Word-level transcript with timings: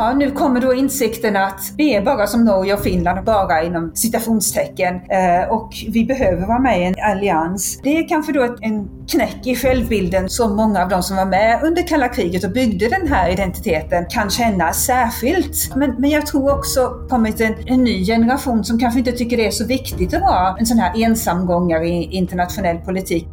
ja, 0.00 0.12
nu 0.12 0.30
kommer 0.30 0.60
då 0.60 0.74
insikten 0.74 1.36
att 1.36 1.60
vi 1.76 1.94
är 1.94 2.02
bara 2.02 2.26
som 2.26 2.44
Norge 2.44 2.74
och 2.74 2.80
Finland, 2.80 3.24
bara 3.24 3.62
inom 3.62 3.92
citationstecken. 3.94 4.94
Eh, 4.94 5.50
och 5.50 5.72
vi 5.88 6.04
behöver 6.04 6.46
vara 6.46 6.58
med 6.58 6.80
i 6.80 6.84
en 6.84 6.94
allians. 7.12 7.80
Det 7.82 7.98
är 7.98 8.08
kanske 8.08 8.32
då 8.32 8.56
en 8.60 8.88
knäck 9.10 9.46
i 9.46 9.56
självbilden 9.56 10.28
som 10.28 10.56
många 10.56 10.82
av 10.82 10.88
de 10.88 11.02
som 11.02 11.16
var 11.16 11.24
med 11.24 11.60
under 11.62 11.88
kalla 11.88 12.08
kriget 12.08 12.44
och 12.44 12.52
byggde 12.52 12.88
den 12.88 13.08
här 13.08 13.32
identiteten 13.32 14.06
kan 14.10 14.30
känna 14.30 14.72
särskilt. 14.72 15.76
Men, 15.76 15.94
men 15.98 16.10
jag 16.10 16.26
tror 16.26 16.58
också 16.58 17.06
kommit 17.08 17.40
en, 17.40 17.54
en 17.66 17.84
ny 17.84 18.04
generation 18.04 18.64
som 18.64 18.78
kanske 18.78 18.98
inte 18.98 19.12
tycker 19.12 19.36
det 19.36 19.46
är 19.46 19.50
så 19.50 19.66
viktigt 19.66 20.14
att 20.14 20.22
vara 20.22 20.56
en 20.58 20.66
sån 20.66 20.78
här 20.78 21.02
ensamgångare 21.02 21.88
i 21.88 22.02
internationell 22.02 22.78
politik. 22.78 23.26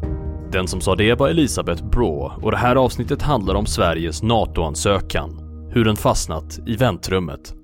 Den 0.52 0.68
som 0.68 0.80
sa 0.80 0.94
det 0.94 1.14
var 1.14 1.28
Elisabeth 1.28 1.84
Brå 1.84 2.32
och 2.42 2.50
det 2.50 2.56
här 2.56 2.76
avsnittet 2.76 3.22
handlar 3.22 3.54
om 3.54 3.66
Sveriges 3.66 4.22
NATO-ansökan. 4.22 5.47
Hur 5.78 5.84
den 5.84 5.96
fastnat 5.96 6.60
i 6.66 6.76
väntrummet. 6.76 7.54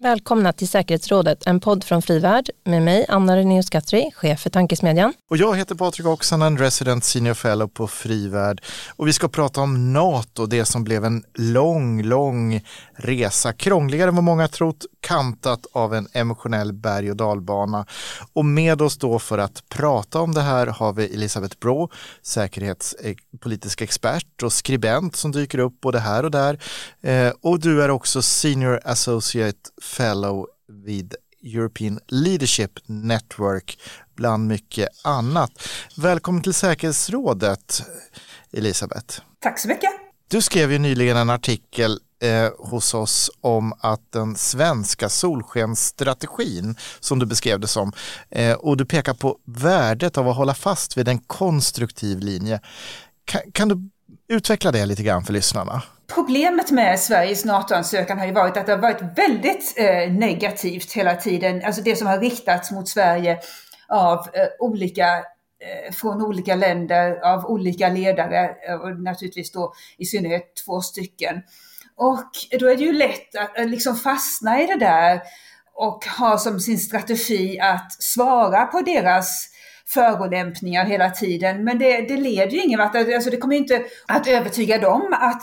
Välkomna 0.00 0.52
till 0.52 0.68
Säkerhetsrådet, 0.68 1.46
en 1.46 1.60
podd 1.60 1.84
från 1.84 2.02
Frivärd 2.02 2.50
med 2.64 2.82
mig, 2.82 3.06
Anna 3.08 3.36
Renéus 3.36 3.70
Katri, 3.70 4.10
chef 4.14 4.40
för 4.40 4.50
Tankesmedjan. 4.50 5.12
Och 5.30 5.36
jag 5.36 5.56
heter 5.56 5.74
Patrik 5.74 6.06
Oksanen, 6.06 6.58
resident 6.58 7.04
senior 7.04 7.34
fellow 7.34 7.68
på 7.68 7.88
Frivärd. 7.88 8.62
Och 8.96 9.08
vi 9.08 9.12
ska 9.12 9.28
prata 9.28 9.60
om 9.60 9.92
NATO, 9.92 10.46
det 10.46 10.64
som 10.64 10.84
blev 10.84 11.04
en 11.04 11.24
lång, 11.34 12.02
lång 12.02 12.60
resa. 12.92 13.52
Krångligare 13.52 14.08
än 14.08 14.14
vad 14.14 14.24
många 14.24 14.48
trott, 14.48 14.86
kantat 15.00 15.66
av 15.72 15.94
en 15.94 16.08
emotionell 16.12 16.72
berg 16.72 17.10
och 17.10 17.16
dalbana. 17.16 17.86
Och 18.32 18.44
med 18.44 18.82
oss 18.82 18.98
då 18.98 19.18
för 19.18 19.38
att 19.38 19.68
prata 19.68 20.20
om 20.20 20.34
det 20.34 20.42
här 20.42 20.66
har 20.66 20.92
vi 20.92 21.14
Elisabeth 21.14 21.56
Brå, 21.58 21.90
säkerhetspolitisk 22.22 23.80
expert 23.80 24.42
och 24.42 24.52
skribent 24.52 25.16
som 25.16 25.32
dyker 25.32 25.58
upp 25.58 25.80
både 25.80 25.98
här 25.98 26.24
och 26.24 26.30
där. 26.30 26.58
Eh, 27.00 27.32
och 27.40 27.60
du 27.60 27.82
är 27.82 27.90
också 27.90 28.22
senior 28.22 28.80
associate 28.84 29.58
fellow 29.88 30.46
vid 30.68 31.14
European 31.42 32.00
Leadership 32.08 32.78
Network 32.86 33.78
bland 34.16 34.46
mycket 34.46 34.88
annat. 35.04 35.50
Välkommen 35.96 36.42
till 36.42 36.54
säkerhetsrådet 36.54 37.82
Elisabeth. 38.52 39.20
Tack 39.40 39.58
så 39.58 39.68
mycket. 39.68 39.90
Du 40.28 40.42
skrev 40.42 40.72
ju 40.72 40.78
nyligen 40.78 41.16
en 41.16 41.30
artikel 41.30 42.00
eh, 42.22 42.50
hos 42.58 42.94
oss 42.94 43.30
om 43.40 43.72
att 43.80 44.12
den 44.12 44.36
svenska 44.36 45.08
solskensstrategin 45.08 46.76
som 47.00 47.18
du 47.18 47.26
beskrev 47.26 47.60
det 47.60 47.66
som 47.66 47.92
eh, 48.30 48.52
och 48.52 48.76
du 48.76 48.84
pekar 48.84 49.14
på 49.14 49.38
värdet 49.44 50.18
av 50.18 50.28
att 50.28 50.36
hålla 50.36 50.54
fast 50.54 50.96
vid 50.96 51.08
en 51.08 51.18
konstruktiv 51.18 52.18
linje. 52.18 52.60
Kan, 53.24 53.40
kan 53.52 53.68
du 53.68 53.90
utveckla 54.28 54.72
det 54.72 54.86
lite 54.86 55.02
grann 55.02 55.24
för 55.24 55.32
lyssnarna? 55.32 55.82
Problemet 56.14 56.70
med 56.70 57.00
Sveriges 57.00 57.44
NATO-ansökan 57.44 58.18
har 58.18 58.26
ju 58.26 58.32
varit 58.32 58.56
att 58.56 58.66
det 58.66 58.72
har 58.72 58.78
varit 58.78 59.18
väldigt 59.18 59.74
eh, 59.76 60.12
negativt 60.12 60.92
hela 60.92 61.14
tiden. 61.14 61.62
Alltså 61.64 61.82
det 61.82 61.96
som 61.96 62.06
har 62.06 62.18
riktats 62.18 62.70
mot 62.70 62.88
Sverige 62.88 63.38
av 63.88 64.18
eh, 64.18 64.46
olika 64.58 65.16
eh, 65.16 65.92
från 65.92 66.22
olika 66.22 66.54
länder, 66.54 67.20
av 67.34 67.46
olika 67.46 67.88
ledare 67.88 68.50
eh, 68.68 68.74
och 68.74 69.00
naturligtvis 69.00 69.52
då 69.52 69.72
i 69.98 70.04
synnerhet 70.04 70.52
två 70.66 70.80
stycken. 70.80 71.42
Och 71.96 72.30
då 72.60 72.70
är 72.70 72.76
det 72.76 72.84
ju 72.84 72.92
lätt 72.92 73.36
att 73.36 73.70
liksom 73.70 73.96
fastna 73.96 74.62
i 74.62 74.66
det 74.66 74.78
där 74.78 75.22
och 75.74 76.04
ha 76.18 76.38
som 76.38 76.60
sin 76.60 76.78
strategi 76.78 77.60
att 77.60 78.02
svara 78.02 78.66
på 78.66 78.80
deras 78.80 79.48
förolämpningar 79.88 80.84
hela 80.84 81.10
tiden. 81.10 81.64
Men 81.64 81.78
det, 81.78 82.00
det 82.00 82.16
leder 82.16 82.52
ju 82.52 82.62
ingen 82.62 82.78
vart. 82.78 82.96
Alltså, 82.96 83.14
alltså 83.14 83.30
det 83.30 83.36
kommer 83.36 83.56
inte 83.56 83.82
att 84.06 84.26
övertyga 84.26 84.78
dem 84.78 85.16
att 85.20 85.42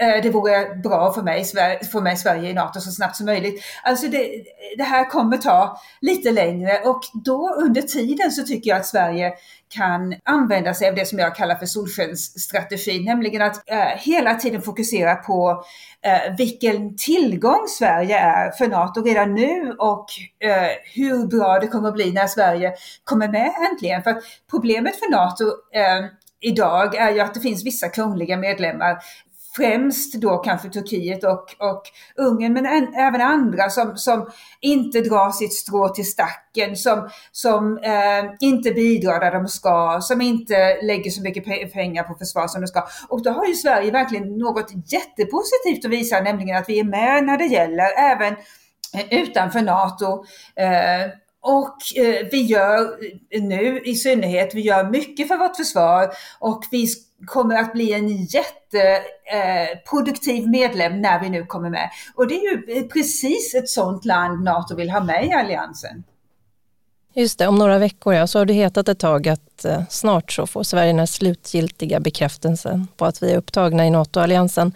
eh, 0.00 0.22
det 0.22 0.30
vore 0.30 0.74
bra 0.74 1.12
för 1.12 1.22
mig, 1.22 1.44
för 1.92 2.00
mig 2.00 2.16
Sverige 2.16 2.50
i 2.50 2.54
NATO 2.54 2.80
så 2.80 2.90
snabbt 2.90 3.16
som 3.16 3.26
möjligt. 3.26 3.64
Alltså 3.82 4.08
det, 4.08 4.44
det 4.76 4.82
här 4.82 5.04
kommer 5.10 5.36
ta 5.36 5.80
lite 6.00 6.30
längre 6.30 6.78
och 6.84 7.00
då 7.24 7.54
under 7.64 7.82
tiden 7.82 8.30
så 8.30 8.42
tycker 8.42 8.70
jag 8.70 8.78
att 8.78 8.86
Sverige 8.86 9.32
kan 9.76 10.14
använda 10.24 10.74
sig 10.74 10.88
av 10.88 10.94
det 10.94 11.06
som 11.06 11.18
jag 11.18 11.36
kallar 11.36 11.54
för 11.54 11.66
solskensstrategin, 11.66 13.04
nämligen 13.04 13.42
att 13.42 13.70
eh, 13.70 13.98
hela 13.98 14.34
tiden 14.34 14.62
fokusera 14.62 15.14
på 15.14 15.64
eh, 16.02 16.36
vilken 16.38 16.96
tillgång 16.96 17.66
Sverige 17.78 18.18
är 18.18 18.50
för 18.50 18.68
NATO 18.68 19.02
redan 19.02 19.34
nu 19.34 19.74
och 19.78 20.06
eh, 20.40 20.70
hur 20.94 21.26
bra 21.26 21.58
det 21.58 21.66
kommer 21.66 21.88
att 21.88 21.94
bli 21.94 22.12
när 22.12 22.26
Sverige 22.26 22.72
kommer 23.04 23.28
med 23.28 23.52
äntligen. 23.70 24.02
För 24.02 24.16
problemet 24.50 24.98
för 24.98 25.10
NATO 25.10 25.44
eh, 25.74 26.06
idag 26.40 26.94
är 26.94 27.10
ju 27.10 27.20
att 27.20 27.34
det 27.34 27.40
finns 27.40 27.64
vissa 27.64 27.88
krångliga 27.88 28.36
medlemmar 28.36 28.98
främst 29.56 30.14
då 30.14 30.38
kanske 30.38 30.68
Turkiet 30.68 31.24
och, 31.24 31.56
och 31.58 31.82
Ungern, 32.16 32.52
men 32.52 32.66
en, 32.66 32.94
även 32.94 33.20
andra 33.20 33.70
som, 33.70 33.96
som 33.96 34.30
inte 34.60 35.00
drar 35.00 35.30
sitt 35.30 35.52
strå 35.52 35.88
till 35.88 36.10
stacken, 36.10 36.76
som, 36.76 37.08
som 37.32 37.78
eh, 37.78 38.24
inte 38.40 38.70
bidrar 38.70 39.20
där 39.20 39.32
de 39.32 39.48
ska, 39.48 39.98
som 40.02 40.20
inte 40.20 40.82
lägger 40.82 41.10
så 41.10 41.22
mycket 41.22 41.72
pengar 41.72 42.02
på 42.02 42.14
försvar 42.14 42.48
som 42.48 42.60
de 42.60 42.66
ska. 42.66 42.86
Och 43.08 43.22
då 43.22 43.30
har 43.30 43.46
ju 43.46 43.54
Sverige 43.54 43.90
verkligen 43.90 44.38
något 44.38 44.70
jättepositivt 44.92 45.84
att 45.84 45.90
visa, 45.90 46.20
nämligen 46.20 46.56
att 46.56 46.68
vi 46.68 46.78
är 46.78 46.84
med 46.84 47.24
när 47.24 47.38
det 47.38 47.46
gäller, 47.46 47.98
även 47.98 48.34
eh, 48.94 49.20
utanför 49.22 49.62
NATO. 49.62 50.24
Eh, 50.56 51.10
och 51.46 51.76
eh, 51.96 52.26
vi 52.30 52.42
gör 52.42 52.96
nu 53.40 53.80
i 53.84 53.94
synnerhet, 53.94 54.54
vi 54.54 54.60
gör 54.60 54.90
mycket 54.90 55.28
för 55.28 55.36
vårt 55.36 55.56
försvar 55.56 56.10
och 56.38 56.64
vi 56.70 56.86
kommer 57.26 57.56
att 57.56 57.72
bli 57.72 57.92
en 57.92 58.24
jätteproduktiv 58.24 60.44
eh, 60.44 60.50
medlem 60.50 61.00
när 61.00 61.20
vi 61.20 61.30
nu 61.30 61.46
kommer 61.46 61.70
med. 61.70 61.90
Och 62.14 62.28
det 62.28 62.34
är 62.34 62.52
ju 62.52 62.76
eh, 62.76 62.84
precis 62.86 63.54
ett 63.54 63.68
sådant 63.68 64.04
land 64.04 64.44
NATO 64.44 64.76
vill 64.76 64.90
ha 64.90 65.00
med 65.00 65.26
i 65.26 65.32
alliansen. 65.32 66.04
Just 67.16 67.38
det, 67.38 67.46
om 67.46 67.58
några 67.58 67.78
veckor 67.78 68.14
ja, 68.14 68.26
så 68.26 68.38
har 68.38 68.46
det 68.46 68.54
hetat 68.54 68.88
ett 68.88 68.98
tag 68.98 69.28
att 69.28 69.64
eh, 69.64 69.82
snart 69.88 70.32
så 70.32 70.46
får 70.46 70.62
Sverige 70.62 70.92
den 70.92 71.06
slutgiltiga 71.06 72.00
bekräftelsen 72.00 72.88
på 72.96 73.04
att 73.04 73.22
vi 73.22 73.32
är 73.32 73.36
upptagna 73.36 73.86
i 73.86 73.90
NATO-alliansen. 73.90 74.72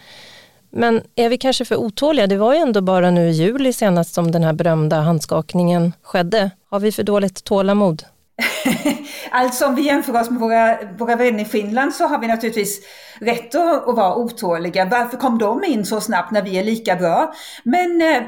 Men 0.71 1.03
är 1.15 1.29
vi 1.29 1.39
kanske 1.39 1.65
för 1.65 1.77
otåliga? 1.77 2.27
Det 2.27 2.37
var 2.37 2.55
ju 2.55 2.61
ändå 2.61 2.81
bara 2.81 3.11
nu 3.11 3.29
i 3.29 3.33
juli 3.33 3.73
senast 3.73 4.15
som 4.15 4.31
den 4.31 4.43
här 4.43 4.53
berömda 4.53 5.01
handskakningen 5.01 5.93
skedde. 6.03 6.51
Har 6.71 6.81
vi 6.81 6.93
för 6.93 7.03
dåligt 7.03 7.45
tålamod? 7.45 8.03
alltså 9.31 9.67
om 9.67 9.75
vi 9.75 9.83
jämför 9.83 10.21
oss 10.21 10.31
med 10.31 10.41
våra, 10.41 10.79
våra 10.99 11.17
vänner 11.17 11.43
i 11.43 11.45
Finland 11.45 11.95
så 11.95 12.07
har 12.07 12.19
vi 12.19 12.27
naturligtvis 12.27 12.81
rätt 13.21 13.55
att, 13.55 13.89
att 13.89 13.97
vara 13.97 14.17
otåliga. 14.17 14.85
Varför 14.85 15.17
kom 15.17 15.39
de 15.39 15.65
in 15.65 15.87
så 15.87 16.01
snabbt 16.01 16.33
när 16.33 16.43
vi 16.43 16.59
är 16.59 16.65
lika 16.65 16.97
bra? 16.97 17.35
Men 17.63 18.03
eh, 18.03 18.23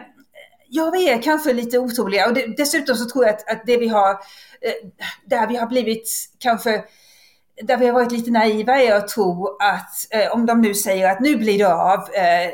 ja, 0.69 0.91
vi 0.91 1.09
är 1.09 1.23
kanske 1.23 1.53
lite 1.53 1.79
otåliga 1.79 2.29
och 2.29 2.35
det, 2.35 2.57
dessutom 2.57 2.97
så 2.97 3.11
tror 3.11 3.25
jag 3.25 3.35
att, 3.35 3.51
att 3.51 3.63
det 3.67 3.77
vi 3.77 3.89
har, 3.89 4.11
eh, 4.11 4.89
där 5.27 5.47
vi 5.47 5.57
har 5.57 5.67
blivit 5.67 6.09
kanske 6.39 6.85
där 7.63 7.77
vi 7.77 7.87
har 7.87 7.93
varit 7.93 8.13
lite 8.13 8.31
naiva 8.31 8.83
är 8.83 8.95
att 8.95 9.09
tro 9.09 9.57
att 9.61 10.07
eh, 10.11 10.33
om 10.33 10.47
de 10.47 10.61
nu 10.61 10.75
säger 10.75 11.11
att 11.11 11.21
nu 11.21 11.37
blir 11.37 11.59
det 11.59 11.75
av 11.75 11.99
eh, 11.99 12.51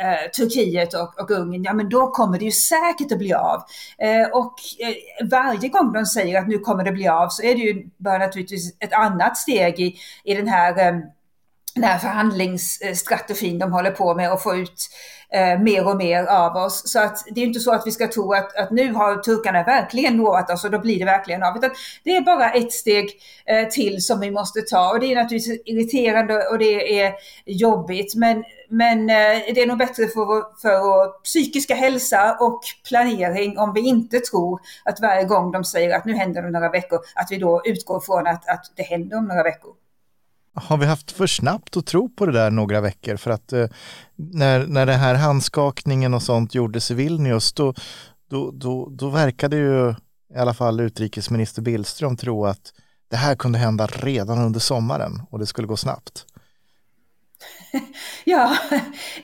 eh, 0.00 0.30
Turkiet 0.36 0.94
och, 0.94 1.20
och 1.20 1.30
Ungern, 1.30 1.64
ja 1.64 1.72
men 1.72 1.88
då 1.88 2.10
kommer 2.10 2.38
det 2.38 2.44
ju 2.44 2.50
säkert 2.50 3.12
att 3.12 3.18
bli 3.18 3.34
av. 3.34 3.62
Eh, 3.98 4.28
och 4.32 4.54
eh, 4.78 5.28
varje 5.30 5.68
gång 5.68 5.92
de 5.92 6.06
säger 6.06 6.38
att 6.38 6.48
nu 6.48 6.58
kommer 6.58 6.84
det 6.84 6.92
bli 6.92 7.08
av 7.08 7.28
så 7.28 7.42
är 7.42 7.54
det 7.54 7.60
ju 7.60 7.86
bara 7.96 8.18
naturligtvis 8.18 8.76
ett 8.80 8.92
annat 8.92 9.36
steg 9.36 9.80
i, 9.80 9.96
i 10.24 10.34
den 10.34 10.48
här 10.48 10.86
eh, 10.86 10.98
den 11.74 11.84
här 11.84 11.98
förhandlingsstrategin 11.98 13.58
de 13.58 13.72
håller 13.72 13.90
på 13.90 14.14
med 14.14 14.32
att 14.32 14.42
få 14.42 14.56
ut 14.56 14.88
eh, 15.32 15.60
mer 15.60 15.88
och 15.88 15.96
mer 15.96 16.24
av 16.26 16.56
oss. 16.56 16.82
Så 16.92 17.00
att 17.00 17.24
det 17.34 17.40
är 17.40 17.44
inte 17.46 17.60
så 17.60 17.72
att 17.72 17.86
vi 17.86 17.90
ska 17.90 18.08
tro 18.08 18.32
att, 18.32 18.56
att 18.56 18.70
nu 18.70 18.92
har 18.92 19.16
turkarna 19.16 19.62
verkligen 19.62 20.16
lovat 20.16 20.50
oss 20.50 20.64
och 20.64 20.70
då 20.70 20.78
blir 20.78 20.98
det 20.98 21.04
verkligen 21.04 21.42
av. 21.42 21.56
Utan 21.56 21.70
det 22.04 22.16
är 22.16 22.20
bara 22.20 22.52
ett 22.52 22.72
steg 22.72 23.10
eh, 23.46 23.68
till 23.68 24.04
som 24.04 24.20
vi 24.20 24.30
måste 24.30 24.60
ta 24.60 24.90
och 24.90 25.00
det 25.00 25.12
är 25.12 25.22
naturligtvis 25.22 25.62
irriterande 25.64 26.48
och 26.48 26.58
det 26.58 27.00
är 27.00 27.12
jobbigt. 27.46 28.14
Men, 28.14 28.44
men 28.68 29.10
eh, 29.10 29.54
det 29.54 29.62
är 29.62 29.66
nog 29.66 29.78
bättre 29.78 30.08
för 30.08 30.26
vår, 30.26 30.60
för 30.60 30.80
vår 30.80 31.22
psykiska 31.22 31.74
hälsa 31.74 32.36
och 32.40 32.60
planering 32.88 33.58
om 33.58 33.72
vi 33.72 33.80
inte 33.80 34.20
tror 34.20 34.60
att 34.84 35.00
varje 35.00 35.24
gång 35.24 35.52
de 35.52 35.64
säger 35.64 35.96
att 35.96 36.04
nu 36.04 36.14
händer 36.14 36.42
det 36.42 36.50
några 36.50 36.70
veckor, 36.70 36.98
att 37.14 37.28
vi 37.30 37.38
då 37.38 37.62
utgår 37.64 38.00
från 38.00 38.26
att, 38.26 38.48
att 38.48 38.72
det 38.76 38.82
händer 38.82 39.16
om 39.18 39.24
några 39.24 39.42
veckor. 39.42 39.72
Har 40.54 40.76
vi 40.76 40.86
haft 40.86 41.10
för 41.10 41.26
snabbt 41.26 41.76
att 41.76 41.86
tro 41.86 42.08
på 42.08 42.26
det 42.26 42.32
där 42.32 42.50
några 42.50 42.80
veckor? 42.80 43.16
För 43.16 43.30
att 43.30 43.52
eh, 43.52 43.66
när, 44.16 44.66
när 44.66 44.86
den 44.86 45.00
här 45.00 45.14
handskakningen 45.14 46.14
och 46.14 46.22
sånt 46.22 46.54
gjordes 46.54 46.90
i 46.90 46.94
Vilnius, 46.94 47.52
då, 47.52 47.74
då, 48.30 48.50
då, 48.50 48.88
då 48.90 49.08
verkade 49.08 49.56
ju 49.56 49.94
i 50.34 50.38
alla 50.38 50.54
fall 50.54 50.80
utrikesminister 50.80 51.62
Billström 51.62 52.16
tro 52.16 52.46
att 52.46 52.72
det 53.10 53.16
här 53.16 53.34
kunde 53.34 53.58
hända 53.58 53.86
redan 53.86 54.38
under 54.38 54.60
sommaren 54.60 55.22
och 55.30 55.38
det 55.38 55.46
skulle 55.46 55.68
gå 55.68 55.76
snabbt. 55.76 56.26
Ja, 58.24 58.56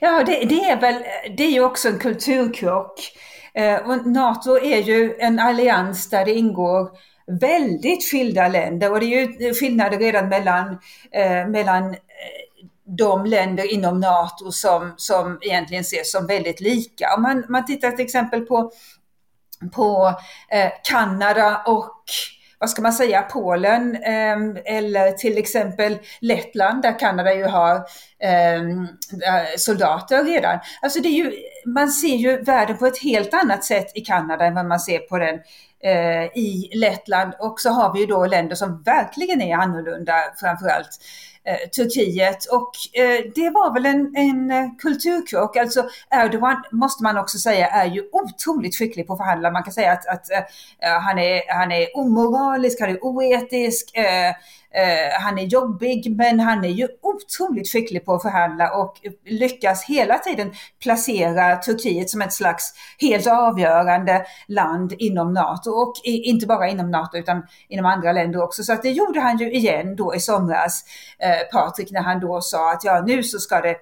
ja 0.00 0.25
det, 0.26 0.44
det 0.44 0.64
är 0.64 0.81
väl, 0.81 1.05
det 1.37 1.44
är 1.44 1.50
ju 1.50 1.64
också 1.64 1.88
en 1.88 1.99
kulturkrock. 1.99 3.12
Eh, 3.55 3.76
och 3.76 4.06
NATO 4.06 4.58
är 4.58 4.82
ju 4.82 5.16
en 5.19 5.38
allians 5.38 6.11
där 6.11 6.25
det 6.25 6.34
ingår 6.34 6.90
väldigt 7.26 8.11
skilda 8.11 8.49
länder 8.49 8.93
och 8.93 9.00
det 9.00 9.06
är 9.06 9.43
ju 9.43 9.55
skillnader 9.55 9.99
redan 9.99 10.28
mellan, 10.28 10.78
eh, 11.12 11.49
mellan 11.49 11.90
eh, 11.90 11.99
de 12.84 13.26
länder 13.26 13.72
inom 13.72 14.00
NATO 14.00 14.52
som, 14.52 14.94
som 14.96 15.38
egentligen 15.43 15.81
ses 15.81 16.12
som 16.12 16.26
väldigt 16.26 16.60
lika. 16.60 17.14
Om 17.17 17.22
man, 17.22 17.44
man 17.49 17.67
tittar 17.67 17.90
till 17.90 18.05
exempel 18.05 18.40
på, 18.40 18.72
på 19.72 20.14
eh, 20.50 20.70
Kanada 20.84 21.62
och 21.67 22.05
vad 22.58 22.70
ska 22.70 22.82
man 22.82 22.92
säga, 22.92 23.22
Polen 23.22 23.96
eh, 23.96 24.76
eller 24.76 25.12
till 25.12 25.38
exempel 25.38 25.98
Lettland 26.20 26.82
där 26.82 26.98
Kanada 26.98 27.34
ju 27.34 27.44
har 27.44 27.82
ehm, 28.20 28.82
eh, 29.26 29.56
soldater 29.56 30.24
redan. 30.24 30.58
Alltså 30.82 31.00
det 31.00 31.08
är 31.08 31.24
ju, 31.24 31.32
man 31.66 31.88
ser 31.88 32.16
ju 32.16 32.42
världen 32.42 32.76
på 32.76 32.86
ett 32.86 33.02
helt 33.02 33.34
annat 33.34 33.64
sätt 33.64 33.92
i 33.94 34.00
Kanada 34.00 34.44
än 34.44 34.54
vad 34.54 34.66
man 34.66 34.80
ser 34.80 34.98
på 34.98 35.18
den 35.18 35.34
eh, 35.84 36.24
i 36.24 36.70
Lettland 36.74 37.32
och 37.38 37.60
så 37.60 37.70
har 37.70 37.92
vi 37.92 38.00
ju 38.00 38.06
då 38.06 38.26
länder 38.26 38.56
som 38.56 38.82
verkligen 38.82 39.42
är 39.42 39.56
annorlunda, 39.56 40.14
framförallt 40.40 40.98
Eh, 41.46 41.69
Turkiet. 41.69 42.44
Och 42.44 42.70
eh, 42.93 43.25
det 43.35 43.50
var 43.50 43.75
väl 43.75 43.87
en, 43.87 44.17
en 44.17 44.50
eh, 44.50 44.70
kulturkrock. 44.79 45.56
Alltså 45.56 45.88
Erdogan, 46.11 46.62
måste 46.73 47.02
man 47.02 47.19
också 47.19 47.38
säga, 47.38 47.67
är 47.67 47.87
ju 47.87 48.08
otroligt 48.12 48.76
skicklig 48.76 49.06
på 49.06 49.12
att 49.12 49.19
förhandla. 49.19 49.50
Man 49.50 49.62
kan 49.62 49.73
säga 49.73 49.93
att, 49.93 50.06
att 50.06 50.31
eh, 50.31 51.00
han, 51.00 51.19
är, 51.19 51.55
han 51.55 51.73
är 51.73 51.96
omoralisk, 51.96 52.81
han 52.81 52.91
är 52.91 53.05
oetisk, 53.05 53.91
Eh, 54.76 55.20
han 55.20 55.38
är 55.38 55.42
jobbig 55.42 56.16
men 56.16 56.40
han 56.40 56.64
är 56.64 56.68
ju 56.68 56.88
otroligt 57.02 57.68
skicklig 57.68 58.04
på 58.04 58.14
att 58.14 58.22
förhandla 58.22 58.74
och 58.74 58.94
lyckas 59.24 59.84
hela 59.84 60.18
tiden 60.18 60.52
placera 60.82 61.56
Turkiet 61.56 62.10
som 62.10 62.22
ett 62.22 62.32
slags 62.32 62.74
helt 63.00 63.26
avgörande 63.26 64.26
land 64.48 64.92
inom 64.98 65.32
NATO 65.32 65.70
och 65.70 65.94
inte 66.04 66.46
bara 66.46 66.68
inom 66.68 66.90
NATO 66.90 67.16
utan 67.16 67.42
inom 67.68 67.86
andra 67.86 68.12
länder 68.12 68.42
också. 68.42 68.62
Så 68.62 68.72
att 68.72 68.82
det 68.82 68.90
gjorde 68.90 69.20
han 69.20 69.38
ju 69.38 69.52
igen 69.52 69.96
då 69.96 70.14
i 70.14 70.20
somras, 70.20 70.84
eh, 71.18 71.58
Patrik, 71.58 71.90
när 71.90 72.02
han 72.02 72.20
då 72.20 72.40
sa 72.40 72.72
att 72.72 72.84
ja 72.84 73.04
nu 73.06 73.22
så 73.22 73.38
ska 73.38 73.60
det 73.60 73.76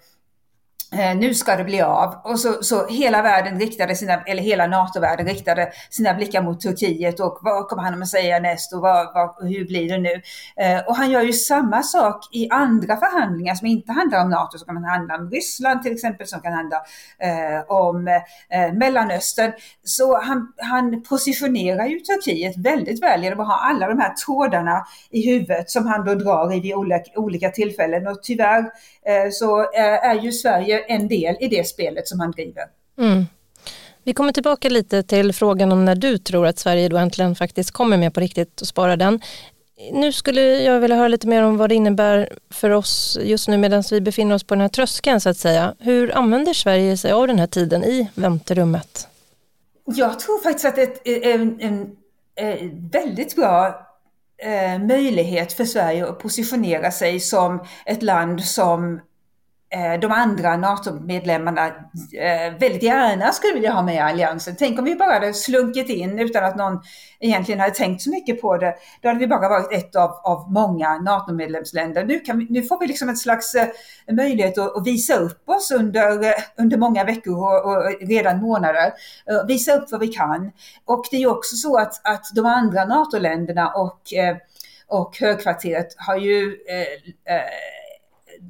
Eh, 0.92 1.16
nu 1.16 1.34
ska 1.34 1.56
det 1.56 1.64
bli 1.64 1.80
av. 1.80 2.14
Och 2.24 2.40
så, 2.40 2.62
så 2.62 2.86
hela 2.86 3.22
världen 3.22 3.60
riktade 3.60 3.96
sina, 3.96 4.22
eller 4.22 4.42
hela 4.42 4.66
NATO-världen 4.66 5.26
riktade 5.26 5.72
sina 5.90 6.14
blickar 6.14 6.42
mot 6.42 6.60
Turkiet 6.60 7.20
och 7.20 7.38
vad 7.42 7.68
kommer 7.68 7.82
han 7.82 8.02
att 8.02 8.08
säga 8.08 8.38
näst 8.38 8.72
och 8.72 8.80
vad, 8.80 9.14
vad, 9.14 9.48
hur 9.48 9.64
blir 9.64 9.88
det 9.88 9.98
nu? 9.98 10.22
Eh, 10.56 10.86
och 10.86 10.96
han 10.96 11.10
gör 11.10 11.22
ju 11.22 11.32
samma 11.32 11.82
sak 11.82 12.28
i 12.32 12.50
andra 12.50 12.96
förhandlingar 12.96 13.54
som 13.54 13.66
inte 13.66 13.92
handlar 13.92 14.22
om 14.24 14.30
NATO, 14.30 14.58
som 14.58 14.66
kan 14.66 14.84
handla 14.84 15.14
om 15.14 15.30
Ryssland 15.30 15.82
till 15.82 15.92
exempel, 15.92 16.26
som 16.26 16.40
kan 16.40 16.52
handla 16.52 16.76
eh, 17.18 17.62
om 17.68 18.08
eh, 18.08 18.72
Mellanöstern. 18.74 19.52
Så 19.84 20.20
han, 20.20 20.52
han 20.56 21.02
positionerar 21.02 21.86
ju 21.86 22.00
Turkiet 22.00 22.56
väldigt 22.56 23.02
väl 23.02 23.22
genom 23.24 23.40
att 23.40 23.46
ha 23.46 23.56
alla 23.56 23.88
de 23.88 23.98
här 23.98 24.14
trådarna 24.14 24.86
i 25.10 25.30
huvudet 25.30 25.70
som 25.70 25.86
han 25.86 26.04
då 26.04 26.14
drar 26.14 26.52
i 26.52 26.60
vid 26.60 26.74
olika, 26.74 27.20
olika 27.20 27.50
tillfällen. 27.50 28.06
Och 28.06 28.22
tyvärr 28.22 28.58
eh, 29.06 29.30
så 29.30 29.60
eh, 29.60 30.06
är 30.10 30.14
ju 30.14 30.32
Sverige 30.32 30.81
en 30.88 31.08
del 31.08 31.36
i 31.40 31.48
det 31.48 31.66
spelet 31.66 32.08
som 32.08 32.20
han 32.20 32.30
driver. 32.30 32.64
Mm. 32.98 33.26
Vi 34.04 34.12
kommer 34.12 34.32
tillbaka 34.32 34.68
lite 34.68 35.02
till 35.02 35.32
frågan 35.32 35.72
om 35.72 35.84
när 35.84 35.94
du 35.94 36.18
tror 36.18 36.46
att 36.46 36.58
Sverige 36.58 36.88
då 36.88 36.96
äntligen 36.96 37.34
faktiskt 37.34 37.70
kommer 37.70 37.96
med 37.96 38.14
på 38.14 38.20
riktigt 38.20 38.60
och 38.60 38.66
spara 38.66 38.96
den. 38.96 39.20
Nu 39.92 40.12
skulle 40.12 40.40
jag 40.40 40.80
vilja 40.80 40.96
höra 40.96 41.08
lite 41.08 41.28
mer 41.28 41.42
om 41.42 41.56
vad 41.56 41.68
det 41.68 41.74
innebär 41.74 42.28
för 42.50 42.70
oss 42.70 43.18
just 43.22 43.48
nu 43.48 43.56
medan 43.56 43.82
vi 43.90 44.00
befinner 44.00 44.34
oss 44.34 44.44
på 44.44 44.54
den 44.54 44.60
här 44.60 44.68
tröskeln 44.68 45.20
så 45.20 45.28
att 45.28 45.36
säga. 45.36 45.74
Hur 45.78 46.16
använder 46.16 46.52
Sverige 46.52 46.96
sig 46.96 47.12
av 47.12 47.26
den 47.26 47.38
här 47.38 47.46
tiden 47.46 47.84
i 47.84 48.08
vänterummet? 48.14 49.08
Jag 49.84 50.20
tror 50.20 50.42
faktiskt 50.42 50.64
att 50.64 50.76
det 50.76 51.08
är 51.08 51.34
en, 51.34 51.60
en, 51.60 51.96
en 52.34 52.88
väldigt 52.88 53.36
bra 53.36 53.86
eh, 54.38 54.78
möjlighet 54.78 55.52
för 55.52 55.64
Sverige 55.64 56.06
att 56.06 56.18
positionera 56.18 56.90
sig 56.90 57.20
som 57.20 57.66
ett 57.86 58.02
land 58.02 58.44
som 58.44 59.00
Eh, 59.00 59.11
Eh, 59.74 60.00
de 60.00 60.12
andra 60.12 60.56
NATO-medlemmarna 60.56 61.66
eh, 61.66 62.58
väldigt 62.58 62.82
gärna 62.82 63.32
skulle 63.32 63.54
vilja 63.54 63.72
ha 63.72 63.82
med 63.82 63.94
i 63.94 63.98
alliansen. 63.98 64.56
Tänk 64.58 64.78
om 64.78 64.84
vi 64.84 64.96
bara 64.96 65.12
hade 65.12 65.34
slunkit 65.34 65.88
in 65.88 66.18
utan 66.18 66.44
att 66.44 66.56
någon 66.56 66.80
egentligen 67.20 67.60
hade 67.60 67.74
tänkt 67.74 68.02
så 68.02 68.10
mycket 68.10 68.40
på 68.40 68.56
det. 68.56 68.74
Då 69.00 69.08
hade 69.08 69.20
vi 69.20 69.26
bara 69.26 69.48
varit 69.48 69.72
ett 69.72 69.96
av, 69.96 70.10
av 70.10 70.52
många 70.52 70.98
NATO-medlemsländer. 70.98 72.04
Nu, 72.04 72.46
nu 72.48 72.62
får 72.62 72.80
vi 72.80 72.86
liksom 72.86 73.08
en 73.08 73.16
slags 73.16 73.54
eh, 73.54 73.68
möjlighet 74.10 74.58
att, 74.58 74.76
att, 74.76 74.86
visa 74.86 75.16
upp 75.16 75.48
oss 75.48 75.70
under, 75.70 76.34
under 76.58 76.76
många 76.76 77.04
veckor 77.04 77.36
och, 77.36 77.72
och 77.72 78.08
redan 78.08 78.40
månader. 78.40 78.92
visa 79.46 79.76
upp 79.76 79.84
vad 79.90 80.00
vi 80.00 80.08
kan. 80.08 80.52
Och 80.84 81.04
det 81.10 81.16
är 81.16 81.20
ju 81.20 81.30
också 81.30 81.56
så 81.56 81.76
att, 81.76 82.06
att 82.06 82.24
de 82.34 82.46
andra 82.46 82.84
NATO-länderna 82.84 83.72
och, 83.74 84.00
och 84.88 85.16
högkvarteret 85.20 85.94
har 85.96 86.16
ju 86.16 86.56
eh, 86.68 87.36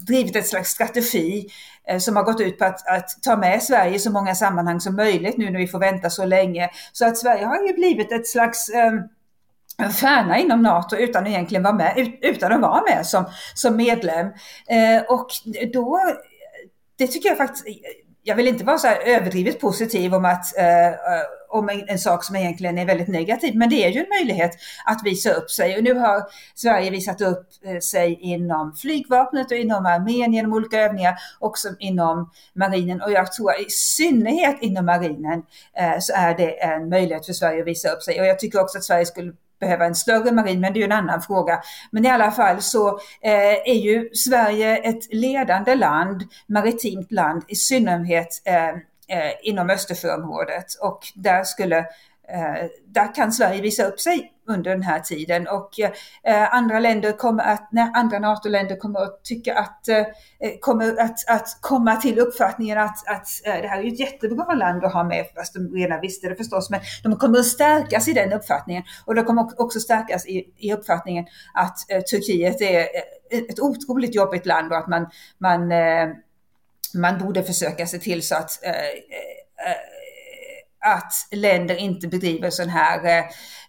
drivit 0.06 0.36
ett 0.36 0.46
slags 0.46 0.70
strategi 0.70 1.48
eh, 1.88 1.98
som 1.98 2.16
har 2.16 2.22
gått 2.22 2.40
ut 2.40 2.58
på 2.58 2.64
att, 2.64 2.88
att, 2.88 3.22
ta 3.22 3.36
med 3.36 3.62
Sverige 3.62 3.94
i 3.94 3.98
så 3.98 4.10
många 4.10 4.34
sammanhang 4.34 4.80
som 4.80 4.96
möjligt 4.96 5.36
nu 5.36 5.50
när 5.50 5.58
vi 5.58 5.68
får 5.68 5.78
vänta 5.78 6.10
så 6.10 6.24
länge. 6.24 6.70
Så 6.92 7.06
att 7.06 7.18
Sverige 7.18 7.44
har 7.44 7.66
ju 7.66 7.72
blivit 7.72 8.12
ett 8.12 8.26
slags 8.26 8.68
eh, 8.68 8.92
en 9.78 9.92
stjärna 9.92 10.38
inom 10.38 10.62
NATO 10.62 10.96
utan 10.96 11.22
att 11.22 11.28
egentligen 11.28 11.62
vara 11.62 11.74
med, 11.74 12.14
utan 12.20 12.52
att 12.52 12.60
vara 12.60 12.82
med 12.82 13.06
som, 13.06 13.24
som 13.54 13.76
medlem. 13.76 14.26
Eh, 14.66 15.02
och 15.08 15.26
då, 15.72 16.00
det 16.98 17.06
tycker 17.06 17.28
jag 17.28 17.38
faktiskt, 17.38 17.66
jag 18.22 18.36
vill 18.36 18.48
inte 18.48 18.64
vara 18.64 18.78
så 18.78 18.86
här 18.86 19.00
överdrivet 19.04 19.60
positiv 19.60 20.14
om 20.14 20.24
att 20.24 20.44
om 21.52 21.68
en, 21.68 21.88
en, 21.88 21.98
sak 21.98 22.24
som 22.24 22.36
egentligen 22.36 22.78
är 22.78 22.86
väldigt 22.86 23.08
negativ. 23.08 23.56
Men 23.56 23.70
det 23.70 23.84
är 23.84 23.90
ju 23.90 24.00
en 24.00 24.08
möjlighet 24.08 24.50
att 24.84 25.00
visa 25.04 25.32
upp 25.32 25.50
sig. 25.50 25.76
Och 25.76 25.84
nu 25.84 25.94
har 25.94 26.22
Sverige 26.54 26.90
visat 26.90 27.20
upp 27.20 27.48
eh, 27.64 27.78
sig 27.78 28.18
inom 28.20 28.72
flygvapnet 28.72 29.50
och 29.50 29.56
inom 29.56 29.86
armén 29.86 30.32
genom 30.32 30.52
olika 30.52 30.80
övningar, 30.80 31.14
också 31.38 31.68
inom 31.78 32.30
marinen. 32.54 33.02
Och 33.02 33.12
jag 33.12 33.32
tror 33.32 33.60
i 33.60 33.70
synnerhet 33.70 34.56
inom 34.60 34.86
marinen 34.86 35.42
eh, 35.76 35.98
så 36.00 36.12
är 36.16 36.36
det 36.36 36.62
en 36.62 36.88
möjlighet 36.88 37.26
för 37.26 37.32
Sverige 37.32 37.60
att 37.60 37.66
visa 37.66 37.88
upp 37.88 38.02
sig. 38.02 38.20
Och 38.20 38.26
jag 38.26 38.38
tycker 38.38 38.60
också 38.60 38.78
att 38.78 38.84
Sverige 38.84 39.06
skulle 39.06 39.32
behöva 39.62 39.84
en 39.84 39.94
större 39.94 40.32
marin, 40.32 40.60
men 40.60 40.72
det 40.72 40.78
är 40.78 40.80
ju 40.80 40.84
en 40.84 40.92
annan 40.92 41.22
fråga. 41.22 41.60
Men 41.90 42.06
i 42.06 42.10
alla 42.10 42.30
fall 42.30 42.62
så 42.62 42.88
eh, 43.20 43.54
är 43.64 43.80
ju 43.80 44.10
Sverige 44.14 44.76
ett 44.76 45.14
ledande 45.14 45.74
land, 45.74 46.22
maritimt 46.46 47.12
land, 47.12 47.42
i 47.48 47.54
synnerhet 47.54 48.42
eh, 48.44 48.76
Eh, 49.08 49.32
inom 49.42 49.70
Östersjöområdet. 49.70 50.66
Och 50.80 51.00
där 51.14 51.44
skulle 51.44 51.78
eh, 52.28 52.66
där 52.86 53.14
kan 53.14 53.32
Sverige 53.32 53.62
visa 53.62 53.84
upp 53.84 54.00
sig 54.00 54.32
under 54.48 54.70
den 54.70 54.82
här 54.82 55.00
tiden. 55.00 55.48
Och 55.48 55.80
eh, 56.24 56.54
andra 56.54 56.80
länder 56.80 57.12
kommer 57.12 57.42
att, 57.44 57.68
när 57.72 57.96
andra 57.96 58.18
NATO-länder 58.18 58.76
kommer 58.76 59.00
att 59.00 59.24
tycka 59.24 59.58
att, 59.58 59.88
eh, 59.88 60.04
kommer 60.60 61.00
att, 61.00 61.28
att 61.28 61.58
komma 61.60 61.96
till 61.96 62.18
uppfattningen 62.18 62.78
att, 62.78 63.08
att 63.08 63.26
eh, 63.44 63.62
det 63.62 63.68
här 63.68 63.82
är 63.82 63.86
ett 63.86 64.00
jättebra 64.00 64.54
land 64.54 64.84
att 64.84 64.92
ha 64.92 65.04
med, 65.04 65.26
fast 65.36 65.54
de 65.54 65.74
redan 65.74 66.00
visste 66.00 66.28
det 66.28 66.36
förstås, 66.36 66.70
men 66.70 66.80
de 67.02 67.16
kommer 67.16 67.38
att 67.38 67.46
stärkas 67.46 68.08
i 68.08 68.12
den 68.12 68.32
uppfattningen. 68.32 68.82
Och 69.04 69.14
de 69.14 69.24
kommer 69.24 69.60
också 69.60 69.80
stärkas 69.80 70.26
i, 70.26 70.54
i 70.56 70.72
uppfattningen 70.72 71.24
att 71.54 71.90
eh, 71.90 72.00
Turkiet 72.00 72.60
är 72.60 72.80
eh, 72.80 73.38
ett 73.38 73.60
otroligt 73.60 74.14
jobbigt 74.14 74.46
land 74.46 74.72
och 74.72 74.78
att 74.78 74.88
man, 74.88 75.06
man 75.38 75.72
eh, 75.72 76.08
man 76.94 77.18
borde 77.18 77.42
försöka 77.42 77.86
se 77.86 77.98
till 77.98 78.22
så 78.22 78.34
att, 78.34 78.64
eh, 78.64 78.70
eh, 78.70 79.70
eh 79.70 79.76
att 80.84 81.12
länder 81.30 81.76
inte 81.76 82.08
bedriver 82.08 82.50
sån 82.50 82.68
här 82.68 83.18
eh, 83.18 83.24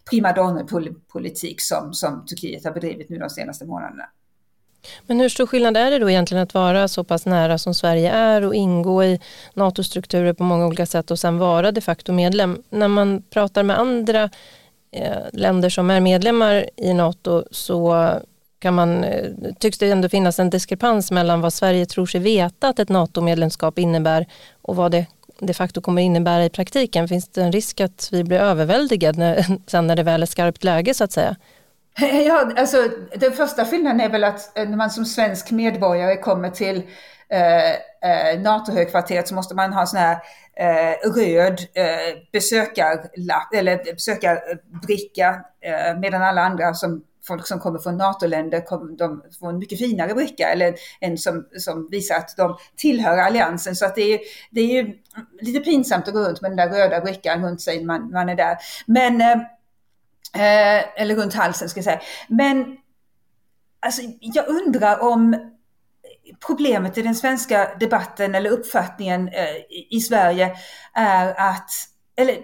primadonnerpolitik 0.10 1.62
som, 1.62 1.94
som 1.94 2.26
Turkiet 2.26 2.66
har 2.66 2.72
bedrivit 2.72 3.10
nu 3.10 3.18
de 3.18 3.30
senaste 3.30 3.66
månaderna. 3.66 4.04
Men 5.08 5.20
hur 5.20 5.30
stor 5.30 5.48
skillnad 5.48 5.78
är 5.78 5.92
det 5.92 6.00
då 6.00 6.10
egentligen 6.10 6.44
att 6.44 6.54
vara 6.54 6.88
så 6.88 7.04
pass 7.04 7.26
nära 7.26 7.58
som 7.58 7.74
Sverige 7.74 8.12
är 8.12 8.46
och 8.46 8.56
ingå 8.56 9.04
i 9.04 9.20
NATO-strukturer 9.54 10.34
på 10.34 10.44
många 10.44 10.66
olika 10.66 10.86
sätt 10.86 11.12
och 11.12 11.20
sen 11.20 11.38
vara 11.38 11.72
de 11.72 11.82
facto 11.82 12.14
medlem? 12.14 12.64
När 12.70 12.88
man 12.88 13.22
pratar 13.30 13.64
med 13.64 13.80
andra 13.80 14.30
eh, 14.92 15.18
länder 15.34 15.70
som 15.70 15.90
är 15.90 16.00
medlemmar 16.00 16.70
i 16.78 16.94
NATO 16.94 17.44
så 17.52 17.94
kan 18.64 18.74
man, 18.74 19.04
eh, 19.04 19.32
tycks 19.60 19.78
det 19.78 19.92
ändå 19.92 20.10
finnas 20.10 20.40
en 20.40 20.50
diskrepans 20.50 21.12
mellan 21.12 21.42
vad 21.42 21.54
Sverige 21.54 21.86
tror 21.86 22.06
sig 22.06 22.22
veta 22.22 22.68
att 22.68 22.80
ett 22.80 22.90
NATO-medlemskap 22.90 23.80
innebär 23.80 24.26
och 24.62 24.76
vad 24.76 24.92
det 24.92 25.06
de 25.40 25.54
facto 25.54 25.82
kommer 25.82 26.02
innebära 26.02 26.46
i 26.46 26.50
praktiken. 26.50 27.08
Finns 27.08 27.30
det 27.30 27.42
en 27.42 27.52
risk 27.52 27.82
att 27.82 28.10
vi 28.12 28.24
blir 28.24 28.40
överväldigade 28.40 29.20
när, 29.20 29.46
sen 29.68 29.88
när 29.88 29.96
det 29.96 30.04
väl 30.04 30.22
är 30.22 30.26
skarpt 30.26 30.64
läge 30.64 30.94
så 30.94 31.04
att 31.04 31.12
säga? 31.12 31.36
Eh, 32.02 32.22
ja, 32.22 32.52
alltså 32.58 32.78
den 33.16 33.32
första 33.32 33.66
skillnaden 33.66 34.02
är 34.02 34.10
väl 34.10 34.24
att 34.24 34.58
eh, 34.58 34.70
när 34.70 34.78
man 34.78 34.90
som 34.90 35.06
svensk 35.06 35.52
medborgare 35.52 36.16
kommer 36.16 36.50
till 36.50 36.82
eh, 37.30 37.72
eh, 37.72 38.40
NATO-högkvarteret 38.42 39.28
så 39.28 39.36
måste 39.36 39.56
man 39.56 39.74
ha 39.74 39.86
sån 39.86 40.00
här 40.00 40.18
eh, 40.58 41.10
röd 41.10 41.60
eh, 41.74 42.18
besökarlapp 42.32 43.54
eller 43.54 43.94
besökarbricka 43.94 45.42
eh, 45.62 46.00
medan 46.00 46.22
alla 46.22 46.42
andra 46.42 46.74
som 46.74 47.04
folk 47.28 47.48
som 47.48 47.60
kommer 47.60 47.80
från 47.80 47.98
NATO-länder 47.98 48.64
de 48.98 49.24
får 49.40 49.50
en 49.50 49.58
mycket 49.58 49.80
finare 49.80 50.14
bricka 50.14 50.50
eller 50.50 50.76
en 51.00 51.18
som, 51.18 51.48
som 51.58 51.90
visar 51.92 52.16
att 52.16 52.38
de 52.38 52.58
tillhör 52.76 53.18
alliansen. 53.18 53.76
Så 53.76 53.86
att 53.86 53.96
det 53.96 54.14
är, 54.14 54.20
det 54.52 54.62
är 54.62 54.84
ju 54.84 54.98
lite 55.40 55.60
pinsamt 55.60 56.08
att 56.08 56.14
gå 56.14 56.20
runt 56.20 56.42
med 56.42 56.52
den 56.52 56.58
där 56.58 56.70
röda 56.70 57.02
brickan 57.02 57.46
runt 57.46 57.62
sig 57.62 57.78
när 57.78 57.86
man, 57.86 58.12
man 58.12 58.30
är 58.30 58.36
där. 58.36 58.58
Men, 58.86 59.22
eh, 59.22 59.32
eh, 60.34 61.02
eller 61.02 61.16
runt 61.16 61.34
halsen 61.34 61.70
ska 61.70 61.78
jag 61.78 61.86
säga. 61.86 62.02
Men 62.28 62.78
alltså, 63.80 64.02
jag 64.20 64.48
undrar 64.48 65.00
om 65.00 65.50
problemet 66.48 66.98
i 66.98 67.02
den 67.02 67.16
svenska 67.16 67.76
debatten 67.80 68.36
eller 68.36 68.50
uppfattningen 68.50 69.28
eh, 69.28 69.56
i 69.90 70.00
Sverige 70.02 70.56
är 70.94 71.50
att, 71.50 71.70
eller 72.16 72.38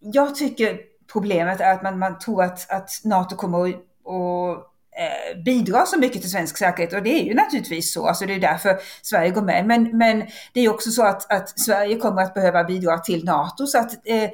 jag 0.00 0.34
tycker 0.34 0.78
problemet 1.12 1.60
är 1.60 1.72
att 1.72 1.82
man, 1.82 1.98
man 1.98 2.18
tror 2.18 2.42
att, 2.42 2.70
att 2.70 2.90
NATO 3.04 3.36
kommer 3.36 3.68
att 3.68 3.74
och 4.04 4.50
eh, 4.96 5.42
bidrar 5.44 5.84
så 5.84 5.98
mycket 5.98 6.20
till 6.20 6.30
svensk 6.30 6.56
säkerhet 6.56 6.92
och 6.92 7.02
det 7.02 7.20
är 7.20 7.24
ju 7.24 7.34
naturligtvis 7.34 7.92
så, 7.92 8.06
alltså 8.06 8.26
det 8.26 8.34
är 8.34 8.40
därför 8.40 8.78
Sverige 9.02 9.30
går 9.30 9.42
med. 9.42 9.66
Men, 9.66 9.98
men 9.98 10.26
det 10.52 10.60
är 10.60 10.68
också 10.68 10.90
så 10.90 11.02
att, 11.02 11.32
att 11.32 11.60
Sverige 11.60 11.96
kommer 11.96 12.22
att 12.22 12.34
behöva 12.34 12.64
bidra 12.64 12.98
till 12.98 13.24
NATO 13.24 13.66
så 13.66 13.78
att 13.78 14.06
eh, 14.06 14.22
eh, 14.22 14.30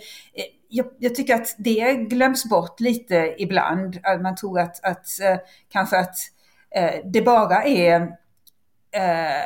jag, 0.69 0.87
jag, 0.99 1.15
tycker 1.15 1.35
att 1.35 1.55
det 1.59 1.95
glöms 1.95 2.45
bort 2.45 2.81
lite 2.81 3.35
ibland. 3.39 3.99
Att 4.03 4.23
man 4.23 4.37
tror 4.37 4.61
att, 4.61 4.85
att 4.85 5.21
eh, 5.21 5.37
kanske 5.69 5.99
att 5.99 6.17
eh, 6.75 6.95
det 7.05 7.23
bara 7.23 7.65
är 7.65 8.01
eh, 8.93 9.45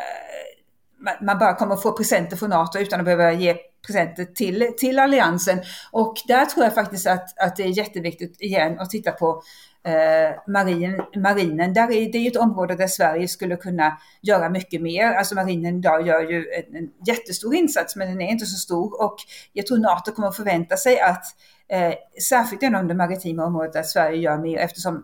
man 1.20 1.38
bara 1.38 1.54
kommer 1.54 1.76
få 1.76 1.92
presenter 1.92 2.36
från 2.36 2.50
NATO 2.50 2.78
utan 2.78 3.00
att 3.00 3.04
behöva 3.04 3.32
ge 3.32 3.56
presenter 3.86 4.24
till, 4.24 4.70
till 4.78 4.98
alliansen. 4.98 5.58
Och 5.92 6.14
där 6.28 6.46
tror 6.46 6.64
jag 6.64 6.74
faktiskt 6.74 7.06
att, 7.06 7.38
att 7.38 7.56
det 7.56 7.62
är 7.62 7.78
jätteviktigt 7.78 8.40
igen 8.40 8.78
att 8.78 8.90
titta 8.90 9.12
på 9.12 9.42
Eh, 9.86 10.34
marin, 10.46 11.02
marinen. 11.16 11.72
Där 11.72 11.82
är, 11.82 12.12
det 12.12 12.18
är 12.18 12.22
ju 12.22 12.28
ett 12.28 12.36
område 12.36 12.74
där 12.74 12.86
Sverige 12.86 13.28
skulle 13.28 13.56
kunna 13.56 13.98
göra 14.22 14.50
mycket 14.50 14.82
mer. 14.82 15.12
Alltså 15.12 15.34
marinen 15.34 15.76
idag 15.76 16.06
gör 16.06 16.20
ju 16.20 16.52
en, 16.52 16.76
en 16.76 16.90
jättestor 17.06 17.54
insats 17.54 17.96
men 17.96 18.08
den 18.08 18.20
är 18.20 18.28
inte 18.28 18.46
så 18.46 18.56
stor 18.56 19.02
och 19.02 19.16
jag 19.52 19.66
tror 19.66 19.78
NATO 19.78 20.12
kommer 20.12 20.28
att 20.28 20.36
förvänta 20.36 20.76
sig 20.76 21.00
att 21.00 21.24
eh, 21.68 21.94
särskilt 22.22 22.62
inom 22.62 22.88
det 22.88 22.94
maritima 22.94 23.44
området 23.44 23.76
att 23.76 23.88
Sverige 23.88 24.16
gör 24.16 24.38
mer 24.38 24.58
eftersom 24.58 24.94
eh, 24.96 25.02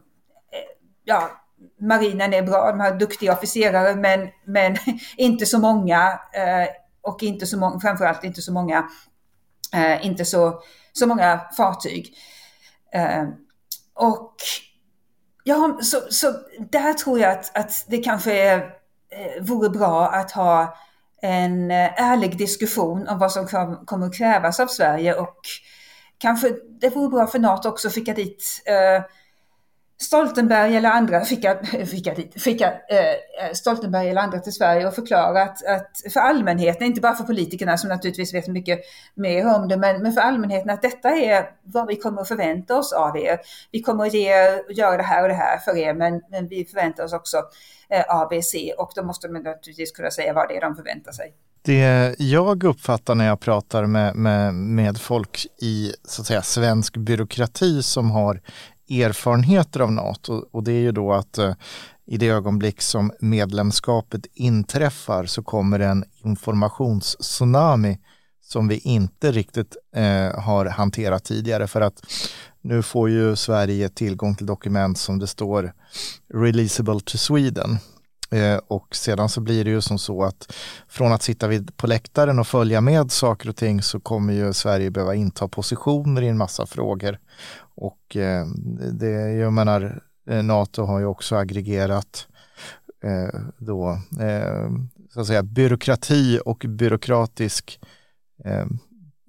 ja, 1.04 1.30
marinen 1.80 2.34
är 2.34 2.42
bra, 2.42 2.70
de 2.70 2.80
har 2.80 2.98
duktiga 2.98 3.32
officerare 3.32 3.94
men, 3.96 4.28
men 4.44 4.76
inte 5.16 5.46
så 5.46 5.58
många 5.58 6.20
eh, 6.32 6.68
och 7.02 7.22
inte 7.22 7.46
så 7.46 7.58
många, 7.58 7.80
framförallt 7.80 8.24
inte 8.24 8.42
så 8.42 8.52
många, 8.52 8.88
eh, 9.74 10.06
inte 10.06 10.24
så, 10.24 10.62
så 10.92 11.06
många 11.06 11.40
fartyg. 11.56 12.14
Eh, 12.92 13.24
och 13.94 14.34
ja, 15.44 15.78
så, 15.82 16.00
så 16.10 16.32
där 16.70 16.92
tror 16.92 17.20
jag 17.20 17.32
att, 17.32 17.58
att 17.58 17.84
det 17.88 17.98
kanske 17.98 18.32
är, 18.32 18.70
vore 19.40 19.70
bra 19.70 20.08
att 20.08 20.30
ha 20.30 20.76
en 21.22 21.70
eh, 21.70 22.02
ärlig 22.02 22.38
diskussion 22.38 23.08
om 23.08 23.18
vad 23.18 23.32
som 23.32 23.46
kommer 23.86 24.06
att 24.06 24.14
krävas 24.14 24.60
av 24.60 24.66
Sverige 24.66 25.14
och 25.14 25.36
kanske 26.18 26.48
det 26.80 26.88
vore 26.88 27.08
bra 27.08 27.26
för 27.26 27.38
NATO 27.38 27.68
också 27.68 27.88
att 27.88 27.94
skicka 27.94 28.14
dit 28.14 28.62
eh, 28.66 29.04
Stoltenberg 30.02 30.76
eller 30.76 30.90
andra 30.90 31.24
skicka, 31.24 31.58
skicka, 31.90 32.14
skicka 32.36 32.72
eh, 32.88 32.98
eh, 32.98 33.52
Stoltenberg 33.54 34.08
eller 34.08 34.20
andra 34.20 34.38
till 34.38 34.52
Sverige 34.52 34.86
och 34.86 34.94
förklara 34.94 35.42
att, 35.42 35.66
att, 35.66 36.12
för 36.12 36.20
allmänheten, 36.20 36.86
inte 36.86 37.00
bara 37.00 37.14
för 37.14 37.24
politikerna 37.24 37.78
som 37.78 37.88
naturligtvis 37.88 38.34
vet 38.34 38.48
mycket 38.48 38.80
mer 39.14 39.54
om 39.54 39.68
det, 39.68 39.76
men, 39.76 40.02
men 40.02 40.12
för 40.12 40.20
allmänheten 40.20 40.70
att 40.70 40.82
detta 40.82 41.08
är 41.08 41.50
vad 41.62 41.86
vi 41.86 41.96
kommer 41.96 42.22
att 42.22 42.28
förvänta 42.28 42.78
oss 42.78 42.92
av 42.92 43.16
er. 43.16 43.38
Vi 43.72 43.82
kommer 43.82 44.06
att 44.06 44.14
ge, 44.14 44.32
göra 44.70 44.96
det 44.96 45.02
här 45.02 45.22
och 45.22 45.28
det 45.28 45.34
här 45.34 45.58
för 45.58 45.76
er, 45.76 45.94
men, 45.94 46.20
men 46.30 46.48
vi 46.48 46.64
förväntar 46.64 47.04
oss 47.04 47.12
också 47.12 47.36
eh, 47.90 48.04
ABC 48.08 48.54
och 48.78 48.92
då 48.94 49.02
måste 49.02 49.28
man 49.28 49.42
naturligtvis 49.42 49.92
kunna 49.92 50.10
säga 50.10 50.32
vad 50.32 50.48
det 50.48 50.56
är 50.56 50.60
de 50.60 50.76
förväntar 50.76 51.12
sig. 51.12 51.34
Det 51.62 52.14
jag 52.18 52.64
uppfattar 52.64 53.14
när 53.14 53.26
jag 53.26 53.40
pratar 53.40 53.86
med, 53.86 54.16
med, 54.16 54.54
med 54.54 54.98
folk 54.98 55.46
i 55.62 55.92
så 56.04 56.22
att 56.22 56.26
säga, 56.26 56.42
svensk 56.42 56.96
byråkrati 56.96 57.82
som 57.82 58.10
har 58.10 58.40
erfarenheter 58.90 59.80
av 59.80 59.92
NATO 59.92 60.44
och 60.52 60.64
det 60.64 60.72
är 60.72 60.80
ju 60.80 60.92
då 60.92 61.12
att 61.12 61.38
eh, 61.38 61.54
i 62.06 62.16
det 62.16 62.28
ögonblick 62.28 62.82
som 62.82 63.12
medlemskapet 63.20 64.26
inträffar 64.34 65.26
så 65.26 65.42
kommer 65.42 65.80
en 65.80 66.04
informationstsunami 66.24 67.98
som 68.40 68.68
vi 68.68 68.78
inte 68.78 69.32
riktigt 69.32 69.76
eh, 69.96 70.40
har 70.40 70.66
hanterat 70.66 71.24
tidigare 71.24 71.66
för 71.66 71.80
att 71.80 72.02
nu 72.60 72.82
får 72.82 73.10
ju 73.10 73.36
Sverige 73.36 73.88
tillgång 73.88 74.34
till 74.34 74.46
dokument 74.46 74.98
som 74.98 75.18
det 75.18 75.26
står 75.26 75.72
releasable 76.34 77.00
to 77.00 77.18
Sweden. 77.18 77.78
Eh, 78.30 78.60
och 78.66 78.96
sedan 78.96 79.28
så 79.28 79.40
blir 79.40 79.64
det 79.64 79.70
ju 79.70 79.80
som 79.80 79.98
så 79.98 80.24
att 80.24 80.52
från 80.88 81.12
att 81.12 81.22
sitta 81.22 81.48
vid, 81.48 81.76
på 81.76 81.86
läktaren 81.86 82.38
och 82.38 82.46
följa 82.46 82.80
med 82.80 83.12
saker 83.12 83.48
och 83.48 83.56
ting 83.56 83.82
så 83.82 84.00
kommer 84.00 84.32
ju 84.32 84.52
Sverige 84.52 84.90
behöva 84.90 85.14
inta 85.14 85.48
positioner 85.48 86.22
i 86.22 86.28
en 86.28 86.38
massa 86.38 86.66
frågor. 86.66 87.18
Och 87.80 88.16
eh, 88.16 88.46
det, 88.92 89.32
jag 89.32 89.52
menar, 89.52 90.02
eh, 90.30 90.42
NATO 90.42 90.82
har 90.82 90.98
ju 90.98 91.06
också 91.06 91.36
aggregerat 91.36 92.26
eh, 93.04 93.40
då, 93.58 93.98
så 95.14 95.20
att 95.20 95.26
säga, 95.26 95.42
byråkrati 95.42 96.40
och 96.44 96.64
byråkratisk 96.68 97.80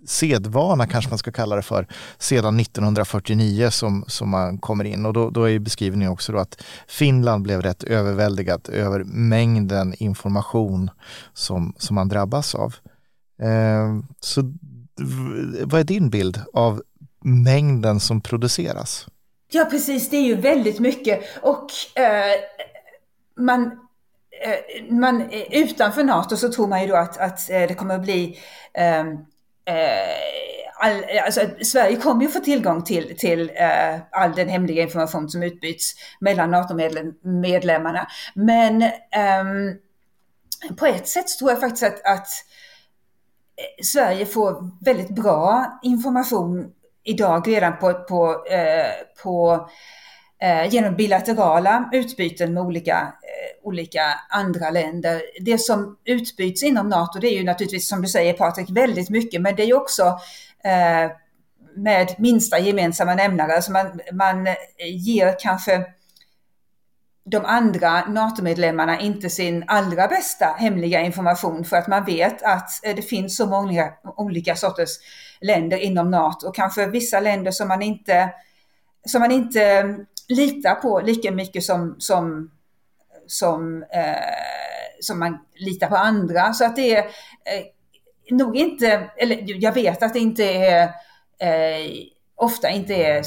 sedvana 0.06 0.88
kanske 0.88 1.10
man 1.10 1.18
ska 1.18 1.32
kalla 1.32 1.56
det 1.56 1.62
för, 1.62 1.88
sedan 2.18 2.60
1949 2.60 3.70
som, 3.70 4.04
som 4.08 4.30
man 4.30 4.58
kommer 4.58 4.84
in. 4.84 5.06
Och 5.06 5.14
då, 5.14 5.30
då 5.30 5.50
är 5.50 5.60
beskrivningen 5.60 6.12
också 6.12 6.32
då 6.32 6.40
att 6.40 6.64
Finland 6.88 7.44
blev 7.44 7.62
rätt 7.62 7.84
överväldigat 7.84 8.70
över 8.70 9.04
mängden 9.04 9.94
information 9.98 10.90
som, 11.34 11.74
som 11.78 11.96
man 11.96 12.10
drabbas 12.10 12.56
av. 12.56 12.76
Eh, 13.42 14.00
så 14.20 14.54
vad 15.64 15.80
är 15.80 15.84
din 15.84 16.10
bild 16.10 16.42
av 16.54 16.84
mängden 17.22 18.00
som 18.00 18.22
produceras. 18.22 19.08
Ja, 19.52 19.66
precis. 19.66 20.10
Det 20.10 20.18
är 20.18 20.26
ju 20.26 20.36
väldigt 20.36 20.80
mycket. 20.80 21.24
Och 21.42 22.00
eh, 22.02 22.36
man, 23.38 23.66
eh, 24.46 24.94
man, 24.94 25.22
eh, 25.22 25.42
utanför 25.52 26.04
NATO 26.04 26.38
så 26.38 26.52
tror 26.52 26.68
man 26.68 26.82
ju 26.82 26.88
då 26.88 26.96
att, 26.96 27.18
att 27.18 27.50
eh, 27.50 27.68
det 27.68 27.74
kommer 27.74 27.96
att 27.96 28.02
bli 28.02 28.40
ehm, 28.74 29.12
eh, 29.66 29.76
All, 30.84 30.92
eh, 30.92 31.26
alltså, 31.26 31.42
Sverige 31.64 31.96
kommer 31.96 32.22
ju 32.22 32.32
få 32.32 32.40
tillgång 32.40 32.84
till, 32.84 33.18
till 33.18 33.52
eh, 33.56 34.00
all 34.12 34.36
den 34.36 34.50
hemliga 34.50 34.84
information 34.84 35.30
som 35.30 35.44
utbyts 35.44 35.96
mellan 36.20 36.52
NATO-medlemmarna. 36.52 38.08
Men 38.34 38.82
eh, 38.82 39.44
på 40.78 40.86
ett 40.86 41.08
sätt 41.08 41.28
tror 41.28 41.52
jag 41.52 41.60
faktiskt 41.60 41.84
att, 41.84 42.06
att 42.06 42.28
Sverige 43.84 44.26
får 44.26 44.72
väldigt 44.86 45.10
bra 45.10 45.80
information 45.84 46.72
idag 47.04 47.48
redan 47.48 47.78
på, 47.78 47.94
på, 47.94 48.46
eh, 48.52 49.24
på 49.24 49.68
eh, 50.42 50.74
genom 50.74 50.96
bilaterala 50.96 51.90
utbyten 51.94 52.54
med 52.54 52.64
olika, 52.64 52.98
eh, 52.98 53.68
olika 53.68 54.02
andra 54.30 54.70
länder. 54.70 55.22
Det 55.40 55.58
som 55.58 55.98
utbyts 56.06 56.64
inom 56.64 56.90
NATO 56.90 57.20
det 57.20 57.28
är 57.28 57.38
ju 57.38 57.44
naturligtvis 57.44 57.90
som 57.90 58.02
du 58.02 58.08
säger 58.08 58.34
Patrik 58.34 58.70
väldigt 58.70 59.10
mycket 59.10 59.42
men 59.42 59.56
det 59.56 59.64
är 59.64 59.68
ju 59.68 59.74
också 59.74 60.04
eh, 60.64 61.12
med 61.76 62.16
minsta 62.18 62.60
gemensamma 62.60 63.16
nämnare. 63.16 63.56
Alltså 63.56 63.72
man, 63.72 64.02
man 64.12 64.48
ger 64.80 65.36
kanske 65.40 65.86
de 67.24 67.46
andra 67.46 68.06
NATO-medlemmarna 68.06 69.00
inte 69.00 69.30
sin 69.30 69.64
allra 69.68 70.08
bästa 70.08 70.46
hemliga 70.46 71.02
information 71.02 71.66
för 71.66 71.78
att 71.78 71.88
man 71.88 72.06
vet 72.06 72.44
att 72.44 72.86
eh, 72.86 72.96
det 72.96 73.02
finns 73.02 73.38
så 73.38 73.46
många 73.46 73.94
olika 74.18 74.56
sorters 74.56 74.90
länder 75.42 75.78
inom 75.78 76.12
NATO 76.12 76.48
och 76.48 76.56
kanske 76.56 76.88
vissa 76.88 77.20
länder 77.20 77.52
som 77.52 77.68
man 77.68 77.82
inte, 77.82 78.30
som 79.06 79.22
man 79.22 79.32
inte 79.32 79.64
eh, 79.64 79.86
litar 80.30 80.76
på 80.76 81.02
lika 81.02 81.32
mycket 81.32 81.64
som, 81.64 81.96
som, 82.00 82.52
som, 83.28 83.84
eh, 83.84 84.16
som 85.00 85.20
man 85.20 85.38
litar 85.56 85.88
på 85.88 85.96
andra. 85.96 86.54
Så 86.54 86.66
att 86.66 86.76
det 86.76 86.96
är 86.96 87.00
eh, 87.00 87.66
nog 88.30 88.58
inte, 88.58 89.10
eller 89.18 89.64
jag 89.64 89.74
vet 89.74 90.04
att 90.04 90.14
det 90.14 90.20
inte 90.20 90.44
är 90.44 90.84
eh, 91.40 91.92
ofta 92.42 92.70
inte 92.70 92.96
är 92.96 93.24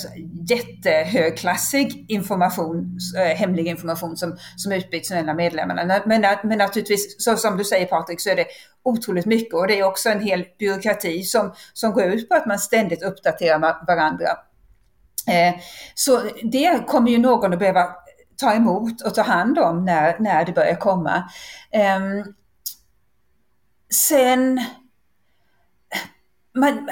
jättehögklassig 0.48 2.04
information, 2.08 2.98
eh, 3.18 3.36
hemlig 3.36 3.66
information 3.66 4.16
som, 4.16 4.36
som 4.56 4.72
utbyts 4.72 5.10
mellan 5.10 5.36
medlemmarna. 5.36 6.02
Men, 6.06 6.24
men 6.44 6.58
naturligtvis, 6.58 7.24
så 7.24 7.36
som 7.36 7.56
du 7.56 7.64
säger 7.64 7.86
Patrik, 7.86 8.20
så 8.20 8.30
är 8.30 8.36
det 8.36 8.46
otroligt 8.82 9.26
mycket 9.26 9.54
och 9.54 9.66
det 9.66 9.78
är 9.78 9.84
också 9.84 10.08
en 10.08 10.20
hel 10.20 10.44
byråkrati 10.58 11.22
som, 11.22 11.54
som 11.72 11.92
går 11.92 12.04
ut 12.04 12.28
på 12.28 12.34
att 12.34 12.46
man 12.46 12.58
ständigt 12.58 13.02
uppdaterar 13.02 13.86
varandra. 13.86 14.28
Eh, 15.28 15.54
så 15.94 16.20
det 16.42 16.86
kommer 16.86 17.10
ju 17.10 17.18
någon 17.18 17.52
att 17.52 17.58
behöva 17.58 17.88
ta 18.36 18.52
emot 18.52 19.02
och 19.02 19.14
ta 19.14 19.22
hand 19.22 19.58
om 19.58 19.84
när, 19.84 20.16
när 20.18 20.44
det 20.44 20.52
börjar 20.52 20.76
komma. 20.76 21.30
Eh, 21.70 22.00
sen 23.90 24.60
man, 26.54 26.90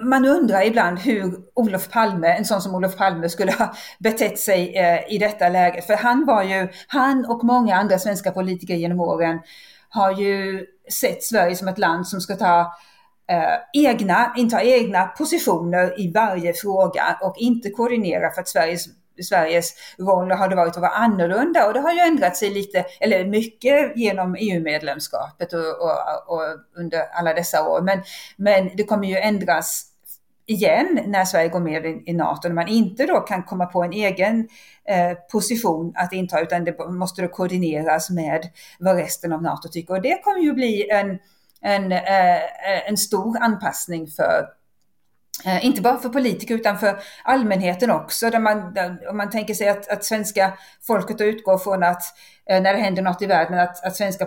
man 0.00 0.24
undrar 0.24 0.66
ibland 0.66 0.98
hur 0.98 1.34
Olof 1.54 1.90
Palme, 1.90 2.28
en 2.28 2.44
sån 2.44 2.62
som 2.62 2.74
Olof 2.74 2.96
Palme 2.96 3.28
skulle 3.28 3.52
ha 3.52 3.74
betett 3.98 4.38
sig 4.38 4.76
eh, 4.76 5.14
i 5.14 5.18
detta 5.18 5.48
läge. 5.48 5.82
För 5.82 5.94
han 5.94 6.24
var 6.26 6.42
ju, 6.42 6.68
han 6.86 7.24
och 7.24 7.44
många 7.44 7.76
andra 7.76 7.98
svenska 7.98 8.30
politiker 8.30 8.74
genom 8.74 9.00
åren 9.00 9.40
har 9.88 10.12
ju 10.12 10.66
sett 10.90 11.22
Sverige 11.22 11.56
som 11.56 11.68
ett 11.68 11.78
land 11.78 12.08
som 12.08 12.20
ska 12.20 12.36
ta 12.36 12.60
eh, 13.30 13.84
egna, 13.84 14.34
inta 14.36 14.62
egna 14.62 15.06
positioner 15.06 16.00
i 16.00 16.12
varje 16.12 16.52
fråga 16.52 17.18
och 17.22 17.34
inte 17.38 17.70
koordinera 17.70 18.30
för 18.30 18.40
att 18.40 18.48
Sveriges 18.48 18.86
Sveriges 19.22 19.74
roll 19.98 20.30
har 20.30 20.48
det 20.48 20.56
varit 20.56 20.76
att 20.76 20.82
vara 20.82 20.90
annorlunda 20.90 21.66
och 21.66 21.74
det 21.74 21.80
har 21.80 21.92
ju 21.92 22.00
ändrat 22.00 22.36
sig 22.36 22.50
lite, 22.50 22.84
eller 23.00 23.24
mycket 23.24 23.96
genom 23.96 24.36
EU-medlemskapet 24.38 25.52
och, 25.52 25.60
och, 25.60 25.98
och, 26.26 26.42
under 26.76 26.98
alla 27.12 27.34
dessa 27.34 27.68
år. 27.68 27.82
Men, 27.82 28.02
men 28.36 28.70
det 28.76 28.84
kommer 28.84 29.08
ju 29.08 29.16
ändras 29.16 29.90
igen 30.46 31.00
när 31.06 31.24
Sverige 31.24 31.48
går 31.48 31.60
med 31.60 31.86
i, 31.86 32.02
i 32.06 32.12
NATO, 32.12 32.48
när 32.48 32.54
man 32.54 32.68
inte 32.68 33.06
då 33.06 33.20
kan 33.20 33.42
komma 33.42 33.66
på 33.66 33.82
en 33.82 33.92
egen 33.92 34.48
eh, 34.88 35.12
position 35.32 35.92
att 35.96 36.12
inta, 36.12 36.40
utan 36.40 36.64
det 36.64 36.78
måste 36.78 37.22
då 37.22 37.28
koordineras 37.28 38.10
med 38.10 38.50
vad 38.78 38.96
resten 38.96 39.32
av 39.32 39.42
NATO 39.42 39.68
tycker. 39.68 39.94
Och 39.94 40.02
det 40.02 40.22
kommer 40.24 40.40
ju 40.40 40.52
bli 40.52 40.90
en, 40.90 41.18
en, 41.60 41.92
eh, 41.92 42.88
en 42.88 42.96
stor 42.96 43.38
anpassning 43.38 44.06
för 44.06 44.48
Eh, 45.44 45.66
inte 45.66 45.82
bara 45.82 45.98
för 45.98 46.08
politiker 46.08 46.54
utan 46.54 46.78
för 46.78 46.98
allmänheten 47.24 47.90
också. 47.90 48.30
Där 48.30 48.38
man, 48.38 48.74
där, 48.74 49.08
om 49.10 49.16
man 49.16 49.30
tänker 49.30 49.54
sig 49.54 49.68
att, 49.68 49.88
att 49.88 50.04
svenska 50.04 50.52
folket 50.82 51.20
utgår 51.20 51.58
från 51.58 51.82
att 51.82 52.02
eh, 52.50 52.62
när 52.62 52.74
det 52.74 52.80
händer 52.80 53.02
något 53.02 53.22
i 53.22 53.26
världen 53.26 53.58
att, 53.58 53.84
att 53.84 53.96
svenska 53.96 54.26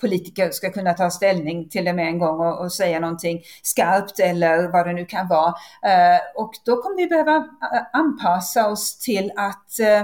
politiker 0.00 0.50
ska 0.50 0.70
kunna 0.70 0.94
ta 0.94 1.10
ställning 1.10 1.68
till 1.68 1.84
det 1.84 1.92
med 1.92 2.06
en 2.06 2.18
gång 2.18 2.40
och, 2.40 2.60
och 2.60 2.72
säga 2.72 3.00
någonting 3.00 3.42
skarpt 3.62 4.20
eller 4.20 4.68
vad 4.68 4.86
det 4.86 4.92
nu 4.92 5.04
kan 5.04 5.28
vara. 5.28 5.54
Eh, 5.82 6.20
och 6.34 6.52
då 6.64 6.82
kommer 6.82 6.96
vi 6.96 7.06
behöva 7.06 7.36
eh, 7.36 7.82
anpassa 7.92 8.68
oss 8.68 8.98
till 8.98 9.32
att 9.36 9.80
eh, 9.80 10.00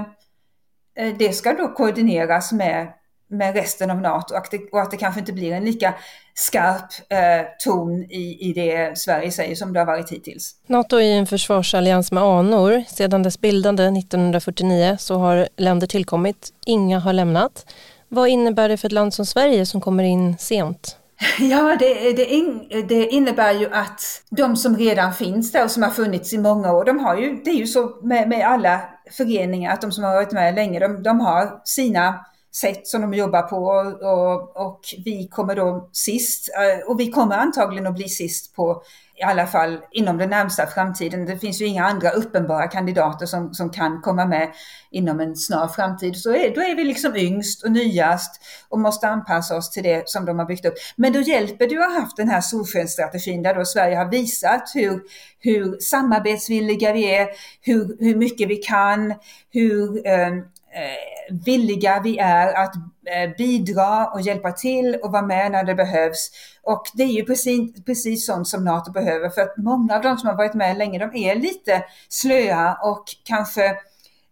eh, 1.05 1.15
det 1.17 1.33
ska 1.33 1.53
då 1.53 1.67
koordineras 1.67 2.51
med 2.51 2.93
med 3.29 3.55
resten 3.55 3.91
av 3.91 4.01
NATO 4.01 4.33
och 4.33 4.39
att, 4.39 4.51
det, 4.51 4.57
och 4.71 4.81
att 4.81 4.91
det 4.91 4.97
kanske 4.97 5.19
inte 5.19 5.33
blir 5.33 5.51
en 5.51 5.65
lika 5.65 5.93
skarp 6.33 6.91
eh, 7.09 7.47
ton 7.63 8.03
i, 8.03 8.49
i 8.49 8.53
det 8.53 8.97
Sverige 8.97 9.31
säger 9.31 9.55
som 9.55 9.73
det 9.73 9.79
har 9.79 9.85
varit 9.85 10.11
hittills. 10.11 10.55
NATO 10.67 10.99
är 10.99 11.17
en 11.17 11.27
försvarsallians 11.27 12.11
med 12.11 12.23
anor. 12.23 12.83
Sedan 12.87 13.23
dess 13.23 13.41
bildande 13.41 13.83
1949 13.83 14.97
så 14.99 15.17
har 15.17 15.47
länder 15.57 15.87
tillkommit, 15.87 16.49
inga 16.65 16.99
har 16.99 17.13
lämnat. 17.13 17.65
Vad 18.09 18.29
innebär 18.29 18.69
det 18.69 18.77
för 18.77 18.87
ett 18.87 18.91
land 18.91 19.13
som 19.13 19.25
Sverige 19.25 19.65
som 19.65 19.81
kommer 19.81 20.03
in 20.03 20.37
sent? 20.37 20.97
Ja, 21.39 21.77
det, 21.79 22.13
det, 22.13 22.25
in, 22.25 22.67
det, 22.87 23.07
innebär 23.07 23.53
ju 23.53 23.73
att 23.73 24.01
de 24.29 24.55
som 24.55 24.77
redan 24.77 25.13
finns 25.13 25.51
där 25.51 25.63
och 25.63 25.71
som 25.71 25.83
har 25.83 25.89
funnits 25.89 26.33
i 26.33 26.37
många 26.37 26.73
år, 26.73 26.85
de 26.85 26.99
har 26.99 27.17
ju, 27.17 27.41
det 27.43 27.49
är 27.49 27.55
ju 27.55 27.67
så 27.67 27.99
med, 28.03 28.29
med 28.29 28.47
alla 28.47 28.81
föreningar 29.11 29.73
att 29.73 29.81
de 29.81 29.91
som 29.91 30.03
har 30.03 30.13
varit 30.13 30.31
med 30.31 30.55
länge, 30.55 30.79
de, 30.79 31.03
de 31.03 31.19
har 31.19 31.61
sina 31.63 32.25
sätt 32.61 32.87
som 32.87 33.01
de 33.01 33.13
jobbar 33.13 33.41
på 33.41 33.57
och, 33.57 34.01
och, 34.01 34.65
och, 34.65 34.79
vi 35.05 35.27
kommer 35.27 35.55
då 35.55 35.89
sist 35.91 36.49
eh, 36.49 36.89
och 36.89 36.99
vi 36.99 37.11
kommer 37.11 37.37
antagligen 37.37 37.87
att 37.87 37.95
bli 37.95 38.09
sist 38.09 38.55
på 38.55 38.83
i 39.17 39.23
alla 39.23 39.47
fall 39.47 39.79
inom 39.91 40.17
den 40.17 40.29
närmsta 40.29 40.67
framtiden. 40.67 41.25
Det 41.25 41.37
finns 41.37 41.61
ju 41.61 41.65
inga 41.65 41.85
andra 41.85 42.09
uppenbara 42.09 42.67
kandidater 42.67 43.25
som, 43.25 43.53
som 43.53 43.69
kan 43.69 44.01
komma 44.01 44.25
med 44.25 44.51
inom 44.91 45.19
en 45.19 45.35
snar 45.35 45.67
framtid. 45.67 46.15
Så 46.15 46.29
är, 46.29 46.55
då 46.55 46.61
är 46.61 46.75
vi 46.75 46.83
liksom 46.83 47.15
yngst 47.15 47.63
och 47.63 47.71
nyast 47.71 48.41
och 48.69 48.79
måste 48.79 49.07
anpassa 49.07 49.57
oss 49.57 49.71
till 49.71 49.83
det 49.83 50.09
som 50.09 50.25
de 50.25 50.39
har 50.39 50.45
byggt 50.45 50.65
upp. 50.65 50.73
Men 50.95 51.13
då 51.13 51.19
hjälper 51.19 51.67
det 51.67 51.77
att 51.77 51.93
ha 51.93 52.01
haft 52.01 52.17
den 52.17 52.29
här 52.29 52.41
solskensstrategin 52.41 53.43
där 53.43 53.55
då 53.55 53.65
Sverige 53.65 53.95
har 53.95 54.11
visat 54.11 54.71
hur, 54.73 55.01
hur 55.39 55.79
samarbetsvilliga 55.79 56.93
vi 56.93 57.15
är, 57.15 57.27
hur, 57.61 57.97
hur 57.99 58.15
mycket 58.15 58.49
vi 58.49 58.55
kan, 58.55 59.13
hur 59.51 60.07
Eh, 60.07 60.31
Eh, 60.75 61.35
villiga 61.45 62.01
vi 62.03 62.17
är 62.17 62.53
att 62.53 62.75
eh, 62.75 63.35
bidra 63.37 64.07
och 64.07 64.21
hjälpa 64.21 64.51
till 64.51 64.95
och 65.03 65.11
vara 65.11 65.25
med 65.25 65.51
när 65.51 65.63
det 65.63 65.75
behövs. 65.75 66.31
Och 66.63 66.83
det 66.93 67.03
är 67.03 67.07
ju 67.11 67.25
precis, 67.25 67.85
precis 67.85 68.25
sånt 68.25 68.47
som 68.47 68.63
NATO 68.63 68.91
behöver 68.91 69.29
för 69.29 69.41
att 69.41 69.57
många 69.57 69.95
av 69.95 70.01
de 70.01 70.17
som 70.17 70.29
har 70.29 70.35
varit 70.35 70.53
med 70.53 70.77
länge 70.77 70.99
de 70.99 71.15
är 71.15 71.35
lite 71.35 71.83
slöa 72.09 72.77
och 72.83 73.03
kanske 73.23 73.65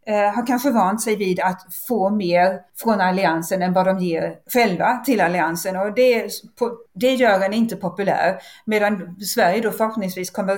eh, 0.06 0.36
har 0.36 0.48
kanske 0.48 0.72
vant 0.72 1.02
sig 1.02 1.16
vid 1.16 1.40
att 1.40 1.74
få 1.88 2.10
mer 2.10 2.60
från 2.78 3.02
alliansen 3.02 3.62
än 3.62 3.74
vad 3.74 3.86
de 3.86 4.00
ger 4.00 4.36
själva 4.54 4.98
till 5.06 5.22
alliansen 5.22 5.76
och 5.76 5.94
det, 5.94 6.30
det 6.94 7.14
gör 7.14 7.42
en 7.42 7.54
inte 7.54 7.76
populär. 7.76 8.40
Medan 8.66 9.16
Sverige 9.20 9.62
då 9.62 9.72
förhoppningsvis 9.72 10.32
kommer 10.32 10.58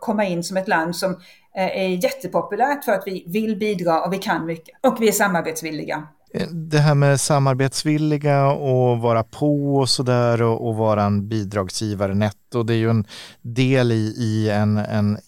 komma 0.00 0.24
in 0.24 0.44
som 0.44 0.56
ett 0.56 0.68
land 0.68 0.96
som 0.96 1.20
Eh, 1.56 1.78
är 1.78 2.04
jättepopulärt 2.04 2.84
för 2.84 2.92
att 2.92 3.02
vi 3.06 3.24
vill 3.26 3.56
bidra 3.56 4.04
och 4.04 4.12
vi 4.12 4.18
kan 4.18 4.46
mycket. 4.46 4.78
Och 4.80 5.02
vi 5.02 5.08
är 5.08 5.12
samarbetsvilliga. 5.12 6.08
Eh, 6.34 6.48
det 6.48 6.78
här 6.78 6.94
med 6.94 7.20
samarbetsvilliga 7.20 8.46
och 8.46 8.98
vara 8.98 9.22
på 9.22 9.76
och 9.76 9.88
sådär 9.88 10.42
och, 10.42 10.68
och 10.68 10.76
vara 10.76 11.02
en 11.02 11.28
bidragsgivare 11.28 12.14
netto, 12.14 12.62
det 12.62 12.74
är 12.74 12.78
ju 12.78 12.90
en 12.90 13.04
del 13.42 13.92
i, 13.92 14.14
i 14.18 14.50
en, 14.50 14.78
en, 14.78 15.18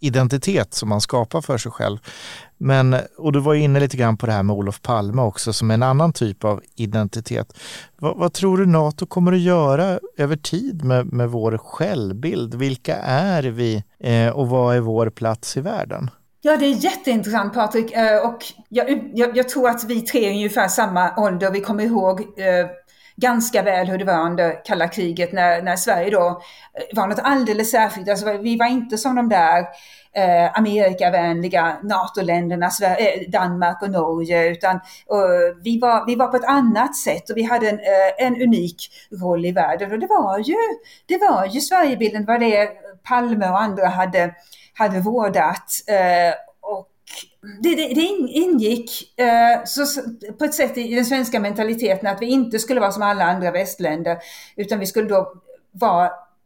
identitet 0.00 0.74
som 0.74 0.88
man 0.88 1.00
skapar 1.00 1.40
för 1.40 1.58
sig 1.58 1.72
själv. 1.72 1.98
Men, 2.56 2.96
och 3.18 3.32
du 3.32 3.40
var 3.40 3.54
inne 3.54 3.80
lite 3.80 3.96
grann 3.96 4.16
på 4.16 4.26
det 4.26 4.32
här 4.32 4.42
med 4.42 4.56
Olof 4.56 4.82
Palme 4.82 5.22
också 5.22 5.52
som 5.52 5.70
en 5.70 5.82
annan 5.82 6.12
typ 6.12 6.44
av 6.44 6.62
identitet. 6.74 7.52
Vad, 7.98 8.16
vad 8.16 8.32
tror 8.32 8.58
du 8.58 8.66
NATO 8.66 9.06
kommer 9.06 9.32
att 9.32 9.40
göra 9.40 10.00
över 10.16 10.36
tid 10.36 10.84
med, 10.84 11.12
med 11.12 11.30
vår 11.30 11.58
självbild? 11.58 12.54
Vilka 12.54 12.96
är 12.96 13.42
vi 13.42 13.84
eh, 14.00 14.28
och 14.28 14.48
vad 14.48 14.76
är 14.76 14.80
vår 14.80 15.10
plats 15.10 15.56
i 15.56 15.60
världen? 15.60 16.10
Ja, 16.40 16.56
det 16.56 16.66
är 16.66 16.84
jätteintressant 16.84 17.54
Patrik. 17.54 17.92
Eh, 17.92 18.26
och 18.26 18.44
jag, 18.68 19.10
jag, 19.14 19.36
jag, 19.36 19.48
tror 19.48 19.68
att 19.68 19.84
vi 19.84 20.00
tre 20.00 20.26
är 20.26 20.30
ungefär 20.30 20.68
samma 20.68 21.16
ålder. 21.16 21.50
Vi 21.50 21.60
kommer 21.60 21.84
ihåg 21.84 22.20
eh, 22.20 22.66
ganska 23.16 23.62
väl 23.62 23.86
hur 23.86 23.98
det 23.98 24.04
var 24.04 24.26
under 24.26 24.64
kalla 24.64 24.88
kriget 24.88 25.32
när, 25.32 25.62
när 25.62 25.76
Sverige 25.76 26.10
då 26.10 26.28
eh, 26.74 26.96
var 26.96 27.06
något 27.06 27.18
alldeles 27.22 27.70
särskilt. 27.70 28.08
Alltså, 28.08 28.32
vi 28.32 28.56
var 28.56 28.66
inte 28.66 28.98
som 28.98 29.16
de 29.16 29.28
där 29.28 29.58
eh, 30.12 30.58
Amerikavänliga 30.58 31.76
NATO-länderna, 31.82 32.66
eh, 32.66 33.30
Danmark 33.30 33.82
och 33.82 33.90
Norge, 33.90 34.48
utan 34.48 34.76
eh, 34.76 35.56
vi, 35.62 35.78
var, 35.78 36.06
vi 36.06 36.14
var 36.14 36.26
på 36.26 36.36
ett 36.36 36.44
annat 36.44 36.96
sätt 36.96 37.30
och 37.30 37.36
vi 37.36 37.42
hade 37.42 37.68
en, 37.68 37.78
eh, 37.78 38.26
en 38.26 38.42
unik 38.42 38.76
roll 39.22 39.46
i 39.46 39.52
världen. 39.52 39.92
Och 39.92 39.98
det 39.98 40.06
var 40.06 40.38
ju, 40.38 40.56
det 41.06 41.18
var 41.18 41.46
ju 41.46 41.60
Sverigebilden, 41.60 42.24
det 42.24 42.32
var 42.32 42.38
det 42.38 42.68
Palme 43.02 43.48
och 43.48 43.60
andra 43.60 43.86
hade 43.86 44.34
hade 44.78 45.00
vårdat. 45.00 45.72
Eh, 45.86 46.34
och 46.60 46.88
det, 47.62 47.74
det, 47.74 47.94
det 47.94 48.00
ingick 48.30 49.18
eh, 49.20 49.64
så, 49.64 49.86
på 50.38 50.44
ett 50.44 50.54
sätt 50.54 50.78
i 50.78 50.94
den 50.94 51.04
svenska 51.04 51.40
mentaliteten 51.40 52.06
att 52.06 52.22
vi 52.22 52.26
inte 52.26 52.58
skulle 52.58 52.80
vara 52.80 52.92
som 52.92 53.02
alla 53.02 53.24
andra 53.24 53.50
västländer 53.50 54.18
utan 54.56 54.78
vi 54.78 54.86
skulle 54.86 55.08
då 55.08 55.32
vara 55.72 56.04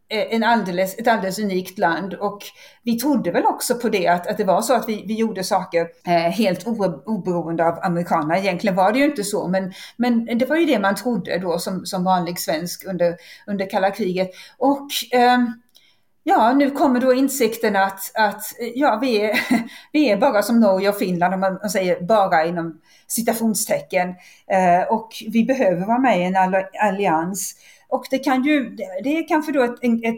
eh, 0.09 0.35
en 0.35 0.43
alldeles, 0.43 0.99
ett 0.99 1.09
alldeles 1.09 1.39
unikt 1.39 1.79
land 1.79 2.15
och 2.15 2.43
vi 2.83 2.99
trodde 2.99 3.31
väl 3.31 3.47
också 3.47 3.75
på 3.75 3.89
det 3.89 4.09
att, 4.09 4.27
att 4.27 4.37
det 4.37 4.45
var 4.45 4.63
så 4.63 4.75
att 4.75 4.89
vi, 4.89 5.05
vi 5.07 5.15
gjorde 5.15 5.45
saker 5.45 5.89
eh, 6.07 6.13
helt 6.13 6.67
oberoende 7.07 7.67
av 7.67 7.79
amerikanerna. 7.83 8.39
Egentligen 8.39 8.77
var 8.77 8.93
det 8.93 8.99
ju 8.99 9.05
inte 9.05 9.25
så 9.25 9.49
men, 9.49 9.73
men 9.97 10.39
det 10.39 10.47
var 10.47 10.57
ju 10.57 10.67
det 10.67 10.79
man 10.79 10.95
trodde 10.95 11.39
då 11.39 11.59
som, 11.59 11.87
som 11.87 12.05
vanlig 12.05 12.39
svensk 12.39 12.85
under, 12.87 13.17
under 13.47 13.71
kalla 13.71 13.91
kriget. 13.91 14.31
Och 14.59 14.89
eh, 15.13 15.39
Ja, 16.25 16.53
nu 16.53 16.71
kommer 16.71 17.01
då 17.01 17.15
insikten 17.15 17.77
att, 17.77 18.11
att 18.15 18.43
ja, 18.75 18.99
vi, 19.03 19.21
är, 19.21 19.41
vi 19.93 20.11
är 20.11 20.17
bara 20.17 20.43
som 20.43 20.61
Norge 20.61 20.89
och 20.89 20.99
Finland, 20.99 21.35
om 21.35 21.41
man 21.41 21.71
säger 21.71 22.01
bara 22.01 22.45
inom 22.45 22.81
citationstecken. 23.07 24.09
Eh, 24.47 24.83
och 24.91 25.09
vi 25.29 25.45
behöver 25.45 25.87
vara 25.87 25.99
med 25.99 26.21
i 26.21 26.23
en 26.23 26.37
allians. 26.81 27.55
Och 27.89 28.05
det 28.11 28.19
kan 28.19 28.45
ju, 28.45 28.77
det 29.05 29.19
är 29.19 29.29
kanske 29.29 29.53
då 29.53 29.63
ett, 29.63 29.85
ett, 29.85 30.17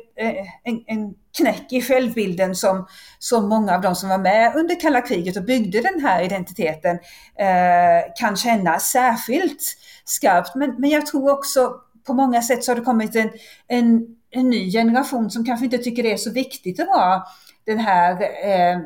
en, 0.64 0.84
en 0.86 1.14
knäck 1.36 1.72
i 1.72 1.82
självbilden 1.82 2.54
som, 2.54 2.86
som 3.18 3.48
många 3.48 3.74
av 3.74 3.80
de 3.80 3.94
som 3.94 4.08
var 4.08 4.18
med 4.18 4.56
under 4.56 4.80
kalla 4.80 5.00
kriget 5.00 5.36
och 5.36 5.44
byggde 5.44 5.80
den 5.80 6.00
här 6.00 6.22
identiteten 6.22 6.98
eh, 7.38 8.12
kan 8.20 8.36
känna 8.36 8.78
särskilt 8.78 9.62
skarpt. 10.04 10.54
Men, 10.54 10.74
men 10.78 10.90
jag 10.90 11.06
tror 11.06 11.32
också 11.32 11.74
på 12.06 12.14
många 12.14 12.42
sätt 12.42 12.64
så 12.64 12.70
har 12.70 12.76
det 12.76 12.84
kommit 12.84 13.16
en, 13.16 13.30
en 13.68 14.06
en 14.34 14.50
ny 14.50 14.70
generation 14.70 15.30
som 15.30 15.44
kanske 15.44 15.64
inte 15.64 15.78
tycker 15.78 16.02
det 16.02 16.12
är 16.12 16.16
så 16.16 16.30
viktigt 16.30 16.80
att 16.80 16.86
vara 16.86 17.22
den 17.66 17.78
här, 17.78 18.22
eh, 18.22 18.78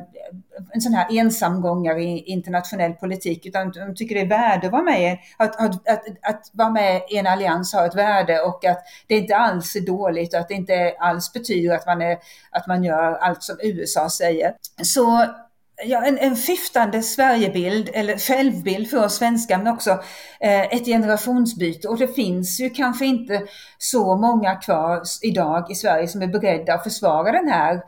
en 0.73 0.81
sån 0.81 0.93
här 0.93 1.17
ensamgångare 1.17 2.03
i 2.03 2.23
internationell 2.23 2.93
politik, 2.93 3.45
utan 3.45 3.71
de 3.71 3.95
tycker 3.95 4.15
det 4.15 4.21
är 4.21 4.27
värde 4.27 4.67
att 4.67 4.73
vara 4.73 4.83
med, 4.83 5.17
att, 5.37 5.55
att, 5.55 5.89
att, 5.89 6.05
att, 6.21 6.49
vara 6.53 6.69
med 6.69 7.01
i 7.09 7.17
en 7.17 7.27
allians 7.27 7.73
har 7.73 7.85
ett 7.85 7.95
värde 7.95 8.41
och 8.41 8.65
att 8.65 8.83
det 9.07 9.17
inte 9.17 9.35
alls 9.35 9.75
är 9.75 9.81
dåligt 9.81 10.33
och 10.33 10.39
att 10.39 10.47
det 10.47 10.53
inte 10.53 10.95
alls 10.99 11.33
betyder 11.33 11.75
att 11.75 11.85
man, 11.85 12.01
är, 12.01 12.17
att 12.51 12.67
man 12.67 12.83
gör 12.83 13.13
allt 13.13 13.43
som 13.43 13.57
USA 13.63 14.09
säger. 14.09 14.53
Så 14.83 15.25
ja, 15.85 16.05
en, 16.05 16.17
en 16.17 16.35
skiftande 16.35 17.03
Sverigebild 17.03 17.89
eller 17.93 18.17
självbild 18.17 18.89
för 18.89 19.05
oss 19.05 19.15
svenskar 19.15 19.57
men 19.57 19.67
också 19.67 19.91
eh, 20.39 20.61
ett 20.61 20.85
generationsbyte. 20.85 21.87
Och 21.87 21.97
det 21.97 22.07
finns 22.07 22.59
ju 22.59 22.69
kanske 22.69 23.05
inte 23.05 23.41
så 23.77 24.15
många 24.15 24.55
kvar 24.55 25.01
idag 25.21 25.71
i 25.71 25.75
Sverige 25.75 26.07
som 26.07 26.21
är 26.21 26.27
beredda 26.27 26.73
att 26.73 26.83
försvara 26.83 27.31
den 27.31 27.47
här 27.47 27.81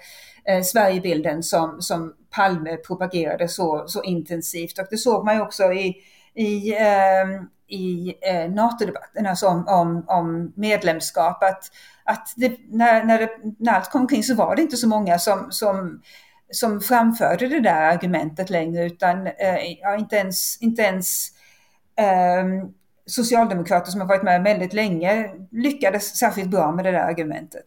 eh, 0.45 0.61
Sverigebilden 0.61 1.43
som, 1.43 1.81
som 1.81 2.13
Palme 2.29 2.77
propagerade 2.77 3.47
så, 3.47 3.83
så 3.87 4.03
intensivt. 4.03 4.79
Och 4.79 4.87
det 4.89 4.97
såg 4.97 5.25
man 5.25 5.35
ju 5.35 5.41
också 5.41 5.73
i, 5.73 5.95
i 6.35 6.75
eh, 6.75 7.41
i 7.71 8.13
eh, 8.21 8.51
NATO-debatten, 8.51 9.25
alltså 9.25 9.47
om, 9.47 9.67
om, 9.67 10.03
om 10.07 10.53
medlemskap, 10.55 11.43
att, 11.43 11.63
att 12.03 12.33
det, 12.35 12.57
när, 12.69 13.03
när, 13.03 13.19
det, 13.19 13.29
när 13.59 13.73
allt 13.73 13.91
kom 13.91 14.01
omkring 14.01 14.23
så 14.23 14.35
var 14.35 14.55
det 14.55 14.61
inte 14.61 14.77
så 14.77 14.87
många 14.87 15.19
som, 15.19 15.51
som 15.51 16.01
som 16.51 16.81
framförde 16.81 17.47
det 17.47 17.59
där 17.59 17.81
argumentet 17.81 18.49
längre 18.49 18.85
utan 18.85 19.27
eh, 19.27 19.33
ja, 19.81 19.97
inte 19.97 20.15
ens, 20.15 20.57
inte 20.61 20.81
ens 20.81 21.27
um, 22.41 22.73
socialdemokrater 23.05 23.91
som 23.91 24.01
har 24.01 24.07
varit 24.07 24.23
med 24.23 24.43
väldigt 24.43 24.73
länge 24.73 25.31
lyckades 25.51 26.17
särskilt 26.17 26.49
bra 26.49 26.71
med 26.71 26.85
det 26.85 26.91
där 26.91 26.99
argumentet. 26.99 27.65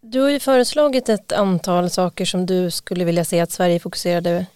Du 0.00 0.20
har 0.20 0.30
ju 0.30 0.40
föreslagit 0.40 1.08
ett 1.08 1.32
antal 1.32 1.90
saker 1.90 2.24
som 2.24 2.46
du 2.46 2.70
skulle 2.70 3.04
vilja 3.04 3.24
se 3.24 3.40
att 3.40 3.50
Sverige 3.50 3.80
fokuserade 3.80 4.46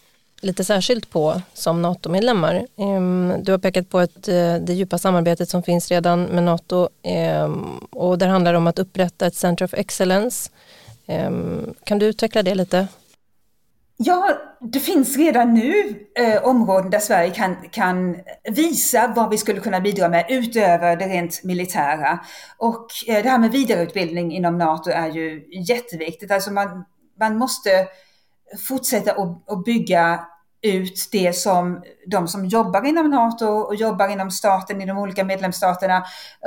lite 0.40 0.64
särskilt 0.64 1.10
på 1.10 1.42
som 1.54 1.82
NATO-medlemmar. 1.82 2.66
Ehm, 2.76 3.32
du 3.42 3.52
har 3.52 3.58
pekat 3.58 3.90
på 3.90 4.00
ett, 4.00 4.28
eh, 4.28 4.54
det 4.54 4.72
djupa 4.72 4.98
samarbetet 4.98 5.48
som 5.48 5.62
finns 5.62 5.90
redan 5.90 6.22
med 6.22 6.42
NATO 6.42 6.88
ehm, 7.02 7.78
och 7.90 8.18
där 8.18 8.26
handlar 8.28 8.52
det 8.52 8.58
om 8.58 8.66
att 8.66 8.78
upprätta 8.78 9.26
ett 9.26 9.34
Center 9.34 9.64
of 9.64 9.74
Excellence. 9.74 10.50
Kan 11.84 11.98
du 11.98 12.06
utveckla 12.06 12.42
det 12.42 12.54
lite? 12.54 12.88
Ja, 13.96 14.38
det 14.60 14.80
finns 14.80 15.16
redan 15.16 15.54
nu 15.54 16.06
eh, 16.18 16.44
områden 16.44 16.90
där 16.90 16.98
Sverige 16.98 17.30
kan, 17.30 17.56
kan 17.70 18.16
visa 18.44 19.12
vad 19.16 19.30
vi 19.30 19.38
skulle 19.38 19.60
kunna 19.60 19.80
bidra 19.80 20.08
med 20.08 20.26
utöver 20.28 20.96
det 20.96 21.06
rent 21.06 21.44
militära. 21.44 22.20
Och 22.58 22.86
eh, 23.08 23.22
det 23.22 23.28
här 23.28 23.38
med 23.38 23.52
vidareutbildning 23.52 24.32
inom 24.32 24.58
NATO 24.58 24.90
är 24.90 25.08
ju 25.08 25.44
jätteviktigt. 25.68 26.30
Alltså 26.30 26.50
man, 26.50 26.84
man 27.20 27.38
måste 27.38 27.86
fortsätta 28.68 29.12
att 29.46 29.64
bygga 29.64 30.26
ut 30.64 31.08
det 31.12 31.36
som 31.36 31.82
de 32.06 32.28
som 32.28 32.46
jobbar 32.46 32.86
inom 32.86 33.10
NATO 33.10 33.46
och 33.46 33.74
jobbar 33.74 34.08
inom 34.08 34.30
staten 34.30 34.82
i 34.82 34.86
de 34.86 34.98
olika 34.98 35.24
medlemsstaterna 35.24 35.96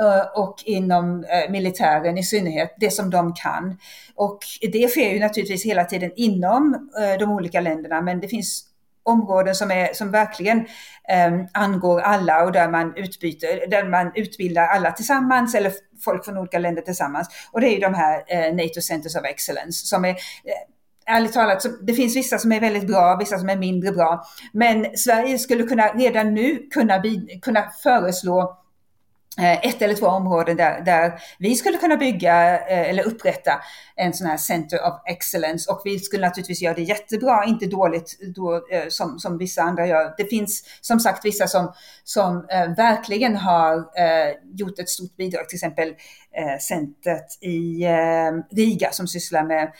eh, 0.00 0.40
och 0.42 0.56
inom 0.64 1.24
eh, 1.24 1.50
militären 1.50 2.18
i 2.18 2.22
synnerhet, 2.22 2.74
det 2.80 2.90
som 2.90 3.10
de 3.10 3.34
kan. 3.34 3.78
Och 4.14 4.38
det 4.72 4.88
sker 4.88 5.12
ju 5.12 5.20
naturligtvis 5.20 5.66
hela 5.66 5.84
tiden 5.84 6.10
inom 6.16 6.90
eh, 7.00 7.18
de 7.18 7.30
olika 7.30 7.60
länderna, 7.60 8.00
men 8.00 8.20
det 8.20 8.28
finns 8.28 8.64
områden 9.02 9.54
som, 9.54 9.70
är, 9.70 9.94
som 9.94 10.10
verkligen 10.10 10.58
eh, 11.08 11.32
angår 11.52 12.00
alla 12.00 12.44
och 12.44 12.52
där 12.52 12.68
man, 12.68 12.96
utbyter, 12.96 13.70
där 13.70 13.84
man 13.84 14.12
utbildar 14.14 14.66
alla 14.66 14.92
tillsammans 14.92 15.54
eller 15.54 15.72
folk 16.04 16.24
från 16.24 16.38
olika 16.38 16.58
länder 16.58 16.82
tillsammans. 16.82 17.28
Och 17.52 17.60
det 17.60 17.68
är 17.68 17.74
ju 17.74 17.80
de 17.80 17.94
här 17.94 18.24
eh, 18.26 18.54
NATO 18.54 18.80
Centers 18.80 19.16
of 19.16 19.24
Excellence 19.24 19.86
som 19.86 20.04
är 20.04 20.16
ärligt 21.08 21.32
talat, 21.32 21.62
så 21.62 21.68
det 21.68 21.94
finns 21.94 22.16
vissa 22.16 22.38
som 22.38 22.52
är 22.52 22.60
väldigt 22.60 22.86
bra, 22.86 23.16
vissa 23.16 23.38
som 23.38 23.48
är 23.48 23.56
mindre 23.56 23.92
bra. 23.92 24.24
Men 24.52 24.96
Sverige 24.96 25.38
skulle 25.38 25.62
kunna 25.62 25.88
redan 25.88 26.34
nu 26.34 26.68
kunna, 26.70 27.02
kunna 27.42 27.70
föreslå 27.82 28.58
eh, 29.38 29.52
ett 29.52 29.82
eller 29.82 29.94
två 29.94 30.06
områden 30.06 30.56
där, 30.56 30.80
där 30.80 31.20
vi 31.38 31.54
skulle 31.54 31.78
kunna 31.78 31.96
bygga 31.96 32.58
eh, 32.58 32.90
eller 32.90 33.06
upprätta 33.06 33.52
en 33.96 34.12
sån 34.12 34.26
här 34.26 34.36
Center 34.36 34.86
of 34.86 34.94
Excellence 35.06 35.72
och 35.72 35.82
vi 35.84 35.98
skulle 35.98 36.26
naturligtvis 36.26 36.62
göra 36.62 36.74
det 36.74 36.82
jättebra, 36.82 37.44
inte 37.44 37.66
dåligt 37.66 38.18
då, 38.34 38.54
eh, 38.54 38.88
som, 38.88 39.18
som 39.18 39.38
vissa 39.38 39.62
andra 39.62 39.86
gör. 39.86 40.14
Det 40.16 40.24
finns 40.24 40.64
som 40.80 41.00
sagt 41.00 41.24
vissa 41.24 41.46
som, 41.46 41.72
som 42.04 42.46
verkligen 42.76 43.36
har 43.36 43.84
gjort 44.58 44.78
ett 44.78 44.88
stort 44.88 45.16
bidrag, 45.16 45.48
till 45.48 45.56
exempel 45.56 45.94
centret 46.60 47.42
i 47.42 47.86
Riga 48.50 48.90
som 48.92 49.08
sysslar 49.08 49.44
med 49.44 49.72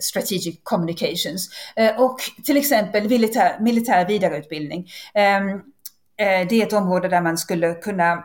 strategic 0.00 0.60
communications. 0.62 1.50
Eh, 1.76 2.00
och 2.00 2.18
till 2.44 2.56
exempel 2.56 3.08
militär, 3.08 3.56
militär 3.60 4.06
vidareutbildning. 4.06 4.88
Ehm, 5.14 5.48
eh, 6.16 6.48
det 6.48 6.52
är 6.52 6.66
ett 6.66 6.72
område 6.72 7.08
där 7.08 7.20
man 7.20 7.38
skulle 7.38 7.74
kunna 7.74 8.24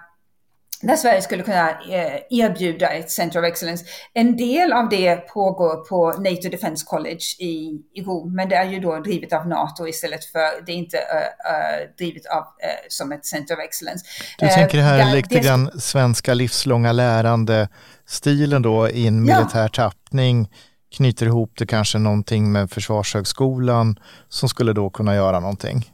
där 0.82 0.95
Sverige 0.95 1.21
skulle 1.21 1.43
kunna 1.43 1.69
eh, 1.69 2.21
erbjuda 2.30 2.89
ett 2.89 3.12
Center 3.12 3.39
of 3.39 3.45
Excellence. 3.45 3.86
En 4.13 4.38
del 4.38 4.73
av 4.73 4.89
det 4.89 5.15
pågår 5.15 5.75
på 5.75 6.12
NATO 6.12 6.49
Defense 6.49 6.86
College 6.86 7.23
i, 7.39 7.82
i 7.93 8.01
Rom, 8.01 8.36
men 8.36 8.49
det 8.49 8.56
är 8.56 8.65
ju 8.65 8.80
då 8.80 8.99
drivet 8.99 9.34
av 9.34 9.47
NATO 9.47 9.88
istället 9.88 10.25
för, 10.25 10.65
det 10.65 10.71
är 10.71 10.75
inte 10.75 10.97
uh, 10.97 11.95
drivet 11.97 12.25
av, 12.25 12.41
uh, 12.41 12.45
som 12.89 13.12
ett 13.12 13.25
Center 13.25 13.56
of 13.56 13.60
Excellence. 13.60 14.06
Du 14.38 14.47
tänker 14.47 14.78
det 14.78 14.84
här 14.84 15.10
är 15.10 15.15
lite 15.15 15.39
grann 15.39 15.80
svenska 15.80 16.34
livslånga 16.34 16.91
lärande 16.91 17.69
stilen 18.06 18.62
då 18.62 18.89
i 18.89 19.08
en 19.08 19.23
militär 19.23 19.62
ja. 19.62 19.67
tappning 19.67 20.49
knyter 20.95 21.26
ihop 21.26 21.52
det 21.58 21.65
kanske 21.65 21.98
någonting 21.98 22.52
med 22.52 22.71
Försvarshögskolan 22.71 24.00
som 24.30 24.50
skulle 24.50 24.74
då 24.74 24.89
kunna 24.89 25.15
göra 25.15 25.39
någonting. 25.39 25.91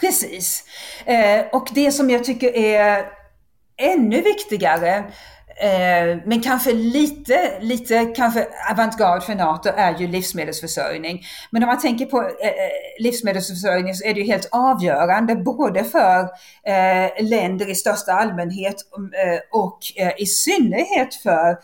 Precis. 0.00 0.64
Eh, 1.04 1.46
och 1.52 1.68
det 1.74 1.92
som 1.92 2.10
jag 2.10 2.24
tycker 2.24 2.56
är 2.56 3.04
ännu 3.76 4.22
viktigare 4.22 5.04
Eh, 5.60 6.18
men 6.24 6.42
kanske 6.42 6.72
lite, 6.72 7.58
lite 7.60 8.04
kanske 8.04 8.46
avantgarde 8.70 9.20
för 9.20 9.34
NATO 9.34 9.68
är 9.76 9.98
ju 9.98 10.06
livsmedelsförsörjning. 10.06 11.22
Men 11.50 11.62
om 11.62 11.66
man 11.66 11.78
tänker 11.78 12.06
på 12.06 12.22
eh, 12.22 12.48
eh 12.48 13.02
livsmedelsförsörjning 13.02 13.94
så 13.94 14.04
är 14.04 14.14
det 14.14 14.20
ju 14.20 14.26
helt 14.26 14.48
avgörande 14.52 15.36
både 15.36 15.84
för 15.84 16.20
eh, 16.66 17.24
länder 17.24 17.70
i 17.70 17.74
största 17.74 18.12
allmänhet 18.12 18.76
mm, 18.96 19.12
eh, 19.12 19.40
och 19.52 19.78
eh, 19.96 20.12
i 20.18 20.26
synnerhet 20.26 21.14
för 21.14 21.58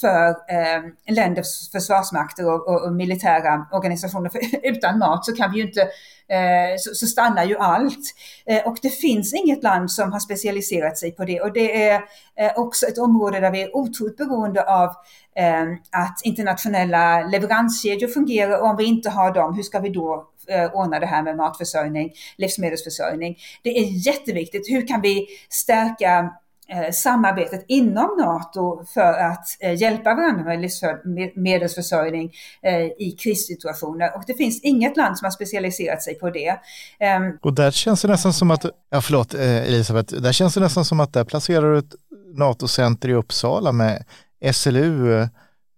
för 0.00 0.28
eh, 0.28 1.14
länders 1.14 1.70
försvarsmakter 1.72 2.46
och, 2.46 2.68
och, 2.68 2.82
och, 2.84 2.92
militära 2.92 3.66
organisationer. 3.72 4.30
För 4.30 4.40
utan 4.62 4.98
mat 4.98 5.24
så 5.24 5.36
kan 5.36 5.52
vi 5.52 5.58
ju 5.58 5.66
inte, 5.66 5.82
eh, 6.28 6.76
så, 6.78 6.94
så, 6.94 7.06
stannar 7.06 7.44
ju 7.44 7.56
allt. 7.56 8.14
Eh, 8.46 8.66
och 8.66 8.76
det 8.82 8.90
finns 8.90 9.34
inget 9.34 9.62
land 9.62 9.90
som 9.90 10.12
har 10.12 10.20
specialiserat 10.20 10.98
sig 10.98 11.12
på 11.12 11.24
det 11.24 11.40
och 11.40 11.52
det 11.52 11.88
är 11.88 11.94
eh, 12.36 12.52
också 12.56 12.86
ett 12.86 12.98
område 12.98 13.40
där 13.40 13.50
vi 13.50 13.62
är 13.62 13.76
otroligt 13.76 14.16
beroende 14.16 14.64
av 14.64 14.88
eh, 15.36 15.62
att 15.92 16.20
internationella 16.24 17.22
leveranskedjor 17.22 18.08
fungerar 18.08 18.60
och 18.60 18.68
om 18.68 18.76
vi 18.76 18.84
inte 18.84 19.10
har 19.10 19.34
dem, 19.34 19.54
hur 19.54 19.62
ska 19.62 19.78
vi 19.78 19.88
då 19.88 20.28
eh, 20.48 20.74
ordna 20.74 21.00
det 21.00 21.06
här 21.06 21.22
med 21.22 21.36
matförsörjning, 21.36 22.12
livsmedelsförsörjning? 22.36 23.38
Det 23.62 23.78
är 23.78 24.06
jätteviktigt. 24.06 24.68
Hur 24.68 24.88
kan 24.88 25.00
vi 25.00 25.26
stärka 25.50 26.30
Eh, 26.70 26.92
samarbetet 26.92 27.64
inom 27.68 28.16
NATO 28.18 28.84
för 28.94 29.12
att 29.12 29.46
eh, 29.60 29.74
hjälpa 29.74 30.14
varandra 30.14 30.44
med 30.44 30.60
livsmedelsförsörjning 30.60 32.32
eh, 32.62 32.82
i 32.82 33.16
krissituationer. 33.18 34.16
Och 34.16 34.22
det 34.26 34.34
finns 34.34 34.60
inget 34.62 34.96
land 34.96 35.18
som 35.18 35.24
har 35.24 35.30
specialiserat 35.30 36.02
sig 36.02 36.14
på 36.14 36.30
det. 36.30 36.58
Ehm, 37.00 37.38
Och 37.42 37.52
där 37.54 37.70
känns 37.70 38.02
det 38.02 38.08
nästan 38.08 38.32
som 38.32 38.50
att, 38.50 38.64
ja 38.90 39.00
förlåt 39.00 39.34
Elisabeth, 39.34 40.14
där 40.14 40.32
känns 40.32 40.54
det 40.54 40.60
nästan 40.60 40.84
som 40.84 41.00
att 41.00 41.12
där 41.12 41.24
placerar 41.24 41.72
du 41.72 41.78
ett 41.78 41.94
NATO-center 42.34 43.08
i 43.08 43.14
Uppsala 43.14 43.72
med 43.72 44.04
SLU, 44.52 45.28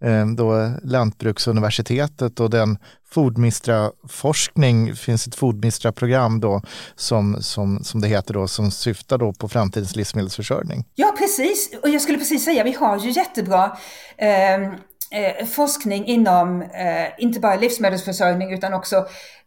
Eh, 0.03 0.27
då 0.27 0.71
Lantbruksuniversitetet 0.83 2.41
och 2.41 2.51
den 2.51 2.79
Foodmistra-forskning, 3.11 4.95
finns 4.95 5.27
ett 5.27 5.35
Foodmistra-program 5.35 6.41
då 6.41 6.63
som, 6.95 7.43
som, 7.43 7.85
som 7.85 8.01
det 8.01 8.09
heter 8.09 8.35
då, 8.35 8.49
som 8.49 8.71
syftar 8.71 9.19
då 9.19 9.33
på 9.33 9.49
framtidens 9.49 9.97
livsmedelsförsörjning. 9.97 10.85
Ja, 10.95 11.15
precis. 11.19 11.71
Och 11.83 11.89
jag 11.89 12.03
skulle 12.03 12.19
precis 12.19 12.45
säga, 12.45 12.65
vi 12.65 12.73
har 12.73 12.99
ju 12.99 13.11
jättebra 13.11 13.77
eh, 14.17 14.55
eh, 14.55 15.47
forskning 15.53 16.07
inom, 16.07 16.63
eh, 16.63 17.09
inte 17.19 17.41
bara 17.41 17.57
livsmedelsförsörjning 17.57 18.53
utan 18.53 18.75
också 18.75 18.97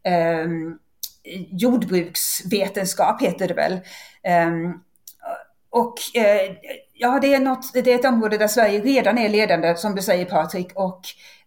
eh, 0.04 0.48
jordbruksvetenskap 1.52 3.22
heter 3.22 3.48
det 3.48 3.54
väl. 3.54 3.80
Ehm, 4.24 4.74
och 5.70 5.96
eh, 6.14 6.52
ja, 6.94 7.20
det 7.22 7.34
är, 7.34 7.40
något, 7.40 7.74
det 7.74 7.94
är 7.94 8.00
ett 8.00 8.06
område 8.06 8.38
där 8.38 8.48
Sverige 8.48 8.82
redan 8.82 9.18
är 9.18 9.30
ledande, 9.30 9.76
som 9.76 9.96
du 9.96 10.02
säger 10.02 10.26
Patrik, 10.26 10.72
och 10.76 11.02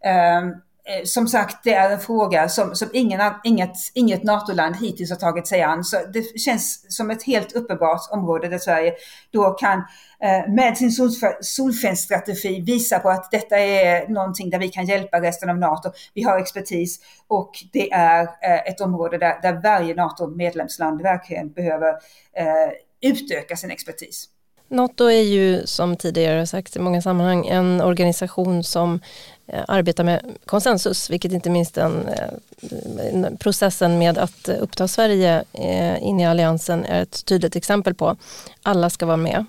ehm, 0.05 0.53
Eh, 0.89 1.05
som 1.05 1.29
sagt, 1.29 1.65
det 1.65 1.75
är 1.75 1.91
en 1.91 1.99
fråga 1.99 2.49
som, 2.49 2.75
som 2.75 2.89
ingen, 2.93 3.21
inget, 3.45 3.77
inget 3.95 4.23
NATO-land 4.23 4.77
hittills 4.77 5.11
har 5.11 5.17
tagit 5.17 5.47
sig 5.47 5.63
an. 5.63 5.85
Så 5.85 5.97
det 6.13 6.41
känns 6.41 6.97
som 6.97 7.11
ett 7.11 7.23
helt 7.23 7.53
uppenbart 7.53 8.01
område 8.11 8.49
där 8.49 8.59
Sverige 8.59 8.95
då 9.31 9.51
kan 9.51 9.79
eh, 10.21 10.53
med 10.53 10.77
sin 10.77 10.93
solfensstrategi 11.41 12.61
visa 12.61 12.99
på 12.99 13.11
att 13.11 13.31
detta 13.31 13.59
är 13.59 14.09
någonting 14.09 14.51
där 14.51 14.59
vi 14.59 14.69
kan 14.69 14.87
hjälpa 14.87 15.21
resten 15.21 15.51
av 15.51 15.59
NATO. 15.59 15.91
Vi 16.15 16.23
har 16.23 16.39
expertis 16.39 17.01
och 17.29 17.51
det 17.73 17.93
är 17.93 18.23
eh, 18.23 18.61
ett 18.67 18.81
område 18.81 19.19
där, 19.19 19.43
där 19.43 19.61
varje 19.63 19.95
NATO-medlemsland 19.95 21.03
verkligen 21.03 21.53
behöver 21.53 21.89
eh, 22.37 23.11
utöka 23.11 23.57
sin 23.57 23.71
expertis. 23.71 24.29
NATO 24.69 25.05
är 25.05 25.23
ju 25.23 25.67
som 25.67 25.97
tidigare 25.97 26.47
sagt 26.47 26.77
i 26.77 26.79
många 26.79 27.03
sammanhang 27.03 27.47
en 27.47 27.81
organisation 27.81 28.65
som 28.65 29.01
eh, 29.47 29.65
arbetar 29.69 30.05
med 30.05 30.37
konsensus, 30.45 31.11
vilket 31.11 31.33
inte 31.33 31.51
minst 31.51 31.75
den, 31.75 32.09
eh, 32.09 33.31
processen 33.39 33.99
med 33.99 34.19
att 34.19 34.49
uppta 34.49 34.89
Sverige 34.89 35.45
eh, 35.53 36.03
in 36.03 36.21
i 36.21 36.27
alliansen 36.27 36.85
är 36.85 37.03
ett 37.03 37.25
tydligt 37.25 37.57
exempel 37.57 37.95
på. 37.95 38.17
Alla 38.63 38.91
ska 38.91 39.07
vara 39.07 39.17
med. 39.17 39.45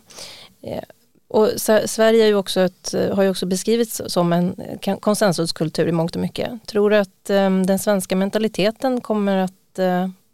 Och 1.27 1.49
Sverige 1.86 2.23
är 2.23 2.27
ju 2.27 2.36
också 2.36 2.62
ett, 2.62 2.95
har 3.13 3.23
ju 3.23 3.30
också 3.30 3.45
beskrivits 3.45 4.01
som 4.08 4.34
en 4.34 4.56
konsensuskultur 4.99 5.88
i 5.88 5.91
mångt 5.91 6.15
och 6.15 6.21
mycket. 6.21 6.51
Tror 6.65 6.89
du 6.89 6.97
att 6.97 7.25
den 7.65 7.80
svenska 7.80 8.15
mentaliteten 8.15 9.01
kommer 9.01 9.38
att 9.38 9.80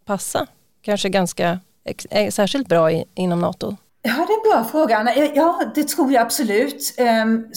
passa? 0.06 0.48
Kanske 0.82 1.10
ganska 1.10 1.60
särskilt 2.30 2.68
bra 2.68 2.92
inom 3.16 3.40
NATO? 3.40 3.76
Ja, 4.06 4.26
det 4.28 4.34
är 4.34 4.38
en 4.38 4.64
bra 4.64 4.72
fråga. 4.72 5.32
Ja, 5.36 5.72
det 5.76 5.88
tror 5.88 6.12
jag 6.12 6.22
absolut. 6.22 6.94
Ehm, 6.98 7.48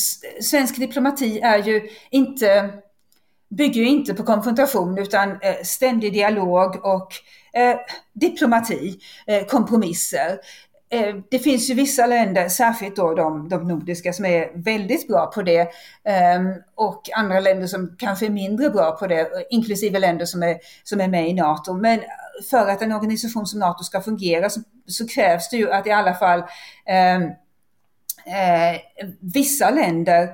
svensk 0.41 0.77
diplomati 0.77 1.41
är 1.41 1.59
ju 1.59 1.89
inte 2.11 2.71
bygger 3.49 3.81
ju 3.81 3.89
inte 3.89 4.15
på 4.15 4.23
konfrontation 4.23 4.99
utan 4.99 5.31
eh, 5.31 5.63
ständig 5.65 6.13
dialog 6.13 6.85
och 6.85 7.09
eh, 7.53 7.77
diplomati, 8.13 8.99
eh, 9.27 9.47
kompromisser. 9.47 10.39
Det 11.31 11.39
finns 11.39 11.71
ju 11.71 11.75
vissa 11.75 12.07
länder, 12.07 12.49
särskilt 12.49 12.97
då 12.97 13.15
de, 13.15 13.49
de 13.49 13.69
nordiska, 13.69 14.13
som 14.13 14.25
är 14.25 14.51
väldigt 14.65 15.09
bra 15.09 15.27
på 15.27 15.43
det 15.43 15.69
ehm, 16.05 16.53
och 16.75 17.03
andra 17.17 17.41
länder 17.41 17.67
som 17.67 17.97
kanske 17.99 18.27
är 18.27 18.31
mindre 18.31 18.71
bra 18.71 18.93
på 18.93 19.07
det, 19.07 19.29
inklusive 19.51 19.99
länder 19.99 20.27
som 20.27 20.43
är, 20.43 20.57
som 20.85 21.01
är 21.01 21.09
med 21.09 21.29
i 21.29 21.33
NATO. 21.33 21.73
Men 21.73 22.01
för 22.51 22.69
att 22.69 22.83
en 22.83 22.93
organisation 22.93 23.47
som 23.47 23.61
NATO 23.61 23.85
ska 23.85 24.01
fungera 24.01 24.51
så, 24.51 24.61
så 24.87 25.09
krävs 25.09 25.51
det 25.51 25.57
ju 25.57 25.73
att 25.73 25.87
i 25.87 25.91
alla 25.91 26.15
fall 26.15 26.41
eh, 26.87 27.17
eh, 28.27 28.81
vissa 29.21 29.71
länder 29.71 30.29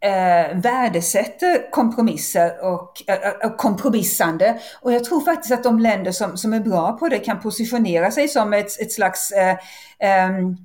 eh, 0.00 0.56
värdesätter 0.56 1.70
kompromisser 1.70 2.64
och 2.64 3.02
eh, 3.06 3.28
eh, 3.42 3.56
kompromissande. 3.56 4.60
Och 4.80 4.92
jag 4.92 5.04
tror 5.04 5.20
faktiskt 5.20 5.54
att 5.54 5.64
de 5.64 5.78
länder 5.78 6.12
som, 6.12 6.36
som 6.36 6.52
är 6.52 6.60
bra 6.60 6.92
på 6.92 7.08
det 7.08 7.18
kan 7.18 7.40
positionera 7.40 8.10
sig 8.10 8.28
som 8.28 8.52
ett, 8.52 8.80
ett 8.80 8.92
slags 8.92 9.30
eh, 9.30 9.56
ehm, 9.98 10.56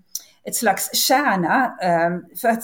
ett 0.43 0.55
slags 0.55 0.95
kärna. 0.95 1.77
Ehm, 1.81 2.23
för 2.41 2.47
att 2.47 2.63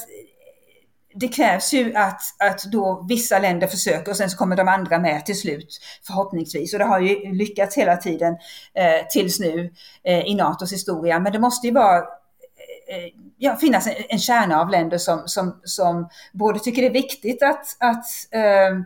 det 1.19 1.27
krävs 1.27 1.73
ju 1.73 1.95
att, 1.95 2.21
att 2.39 2.63
då 2.63 3.05
vissa 3.09 3.39
länder 3.39 3.67
försöker 3.67 4.11
och 4.11 4.17
sen 4.17 4.29
så 4.29 4.37
kommer 4.37 4.55
de 4.55 4.67
andra 4.67 4.99
med 4.99 5.25
till 5.25 5.39
slut 5.39 5.79
förhoppningsvis. 6.07 6.73
Och 6.73 6.79
det 6.79 6.85
har 6.85 6.99
ju 6.99 7.33
lyckats 7.33 7.77
hela 7.77 7.97
tiden 7.97 8.33
eh, 8.73 9.07
tills 9.09 9.39
nu 9.39 9.73
eh, 10.03 10.19
i 10.19 10.35
NATOs 10.35 10.73
historia. 10.73 11.19
Men 11.19 11.31
det 11.33 11.39
måste 11.39 11.67
ju 11.67 11.73
vara 11.73 11.97
eh, 11.97 12.95
eh, 12.95 13.11
ja, 13.37 13.55
finnas 13.55 13.87
en, 13.87 13.93
en 14.09 14.19
kärna 14.19 14.61
av 14.61 14.69
länder 14.69 14.97
som, 14.97 15.23
som, 15.25 15.59
som 15.63 16.09
både 16.33 16.59
tycker 16.59 16.81
det 16.81 16.87
är 16.87 16.93
viktigt 16.93 17.43
att, 17.43 17.65
att, 17.79 18.05
eh, 18.31 18.79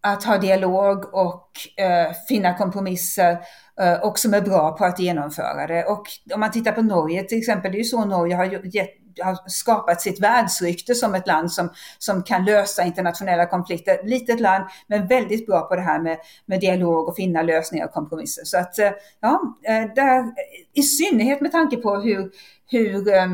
att 0.00 0.24
ha 0.24 0.38
dialog 0.38 1.14
och 1.14 1.50
eh, 1.76 2.12
finna 2.28 2.54
kompromisser 2.54 3.38
eh, 3.80 3.94
och 3.94 4.18
som 4.18 4.34
är 4.34 4.40
bra 4.40 4.76
på 4.76 4.84
att 4.84 4.98
genomföra 4.98 5.66
det. 5.66 5.84
Och 5.84 6.06
om 6.34 6.40
man 6.40 6.50
tittar 6.50 6.72
på 6.72 6.82
Norge 6.82 7.22
till 7.22 7.38
exempel, 7.38 7.72
det 7.72 7.76
är 7.76 7.82
ju 7.82 7.84
så 7.84 8.04
Norge 8.04 8.36
har 8.36 8.74
gett 8.76 9.01
har 9.22 9.48
skapat 9.48 10.00
sitt 10.00 10.20
världsrykte 10.20 10.94
som 10.94 11.14
ett 11.14 11.26
land 11.26 11.52
som, 11.52 11.70
som 11.98 12.22
kan 12.22 12.44
lösa 12.44 12.84
internationella 12.84 13.46
konflikter. 13.46 14.00
Litet 14.04 14.40
land, 14.40 14.64
men 14.86 15.06
väldigt 15.06 15.46
bra 15.46 15.60
på 15.60 15.76
det 15.76 15.82
här 15.82 15.98
med, 15.98 16.18
med 16.46 16.60
dialog 16.60 17.08
och 17.08 17.16
finna 17.16 17.42
lösningar 17.42 17.86
och 17.86 17.92
kompromisser. 17.92 18.44
Så 18.44 18.58
att, 18.58 18.78
eh, 18.78 18.90
ja, 19.20 19.56
eh, 19.68 19.94
där, 19.94 20.24
i 20.72 20.82
synnerhet 20.82 21.40
med 21.40 21.52
tanke 21.52 21.76
på 21.76 21.96
hur, 21.96 22.30
hur, 22.70 23.14
ehm, 23.14 23.32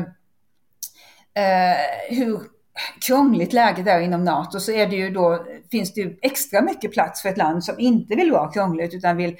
eh, 1.33 2.17
hur 2.17 2.39
krångligt 3.01 3.53
läget 3.53 3.87
är 3.87 3.99
inom 3.99 4.23
NATO 4.23 4.59
så 4.59 4.71
är 4.71 4.87
det 4.87 4.95
ju 4.95 5.09
då, 5.09 5.45
finns 5.71 5.93
det 5.93 6.01
ju 6.01 6.17
extra 6.21 6.61
mycket 6.61 6.91
plats 6.91 7.21
för 7.21 7.29
ett 7.29 7.37
land 7.37 7.63
som 7.63 7.79
inte 7.79 8.15
vill 8.15 8.31
vara 8.31 8.51
krångligt 8.51 8.93
utan 8.93 9.17
vill 9.17 9.37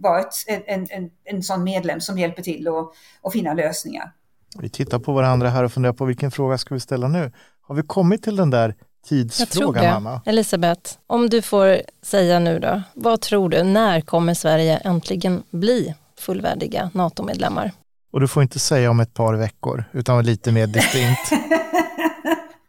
vara 0.00 0.20
ett, 0.20 0.34
en, 0.66 0.86
en, 0.90 1.10
en 1.24 1.42
sån 1.42 1.64
medlem 1.64 2.00
som 2.00 2.18
hjälper 2.18 2.42
till 2.42 2.68
och 2.68 2.94
att 3.22 3.32
finna 3.32 3.54
lösningar. 3.54 4.12
Vi 4.58 4.68
tittar 4.68 4.98
på 4.98 5.12
varandra 5.12 5.48
här 5.50 5.64
och 5.64 5.72
funderar 5.72 5.92
på 5.92 6.04
vilken 6.04 6.30
fråga 6.30 6.58
ska 6.58 6.74
vi 6.74 6.80
ställa 6.80 7.08
nu? 7.08 7.32
Har 7.62 7.74
vi 7.74 7.82
kommit 7.82 8.22
till 8.22 8.36
den 8.36 8.50
där 8.50 8.74
tidsfrågan, 9.06 9.84
Jag. 9.84 9.94
Anna? 9.94 10.20
Elisabeth, 10.26 10.90
om 11.06 11.28
du 11.28 11.42
får 11.42 11.82
säga 12.02 12.38
nu 12.38 12.58
då, 12.58 12.82
vad 12.94 13.20
tror 13.20 13.48
du, 13.48 13.62
när 13.62 14.00
kommer 14.00 14.34
Sverige 14.34 14.76
äntligen 14.76 15.42
bli 15.50 15.94
fullvärdiga 16.18 16.90
NATO-medlemmar? 16.94 17.70
Och 18.12 18.20
du 18.20 18.28
får 18.28 18.42
inte 18.42 18.58
säga 18.58 18.90
om 18.90 19.00
ett 19.00 19.14
par 19.14 19.34
veckor, 19.34 19.84
utan 19.92 20.24
lite 20.24 20.52
mer 20.52 20.66
distinkt. 20.66 21.32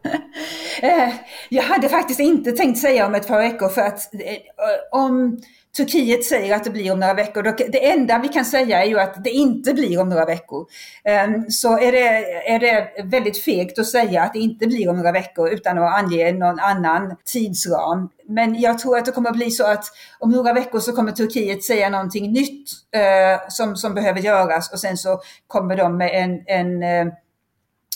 Eh, 0.81 1.13
jag 1.49 1.63
hade 1.63 1.89
faktiskt 1.89 2.19
inte 2.19 2.51
tänkt 2.51 2.79
säga 2.79 3.05
om 3.05 3.15
ett 3.15 3.27
par 3.27 3.37
veckor 3.37 3.69
för 3.69 3.81
att 3.81 4.13
eh, 4.13 4.19
om 4.91 5.41
Turkiet 5.77 6.25
säger 6.25 6.55
att 6.55 6.63
det 6.63 6.69
blir 6.69 6.91
om 6.91 6.99
några 6.99 7.13
veckor. 7.13 7.43
Det 7.71 7.89
enda 7.89 8.19
vi 8.19 8.27
kan 8.27 8.45
säga 8.45 8.83
är 8.83 8.87
ju 8.87 8.99
att 8.99 9.23
det 9.23 9.29
inte 9.29 9.73
blir 9.73 10.01
om 10.01 10.09
några 10.09 10.25
veckor. 10.25 10.65
Ehm, 11.03 11.49
så 11.49 11.79
är 11.79 11.91
det, 11.91 12.07
är 12.49 12.59
det 12.59 13.03
väldigt 13.03 13.43
fegt 13.43 13.79
att 13.79 13.87
säga 13.87 14.23
att 14.23 14.33
det 14.33 14.39
inte 14.39 14.67
blir 14.67 14.89
om 14.89 14.97
några 14.97 15.11
veckor 15.11 15.49
utan 15.49 15.77
att 15.77 15.99
ange 15.99 16.31
någon 16.31 16.59
annan 16.59 17.15
tidsram. 17.25 18.09
Men 18.27 18.61
jag 18.61 18.79
tror 18.79 18.97
att 18.97 19.05
det 19.05 19.11
kommer 19.11 19.29
att 19.29 19.35
bli 19.35 19.51
så 19.51 19.71
att 19.71 19.85
om 20.19 20.31
några 20.31 20.53
veckor 20.53 20.79
så 20.79 20.91
kommer 20.91 21.11
Turkiet 21.11 21.63
säga 21.63 21.89
någonting 21.89 22.31
nytt 22.31 22.69
eh, 22.95 23.47
som, 23.49 23.75
som 23.75 23.93
behöver 23.93 24.19
göras 24.19 24.71
och 24.71 24.79
sen 24.79 24.97
så 24.97 25.21
kommer 25.47 25.77
de 25.77 25.97
med 25.97 26.11
en, 26.13 26.43
en 26.47 26.83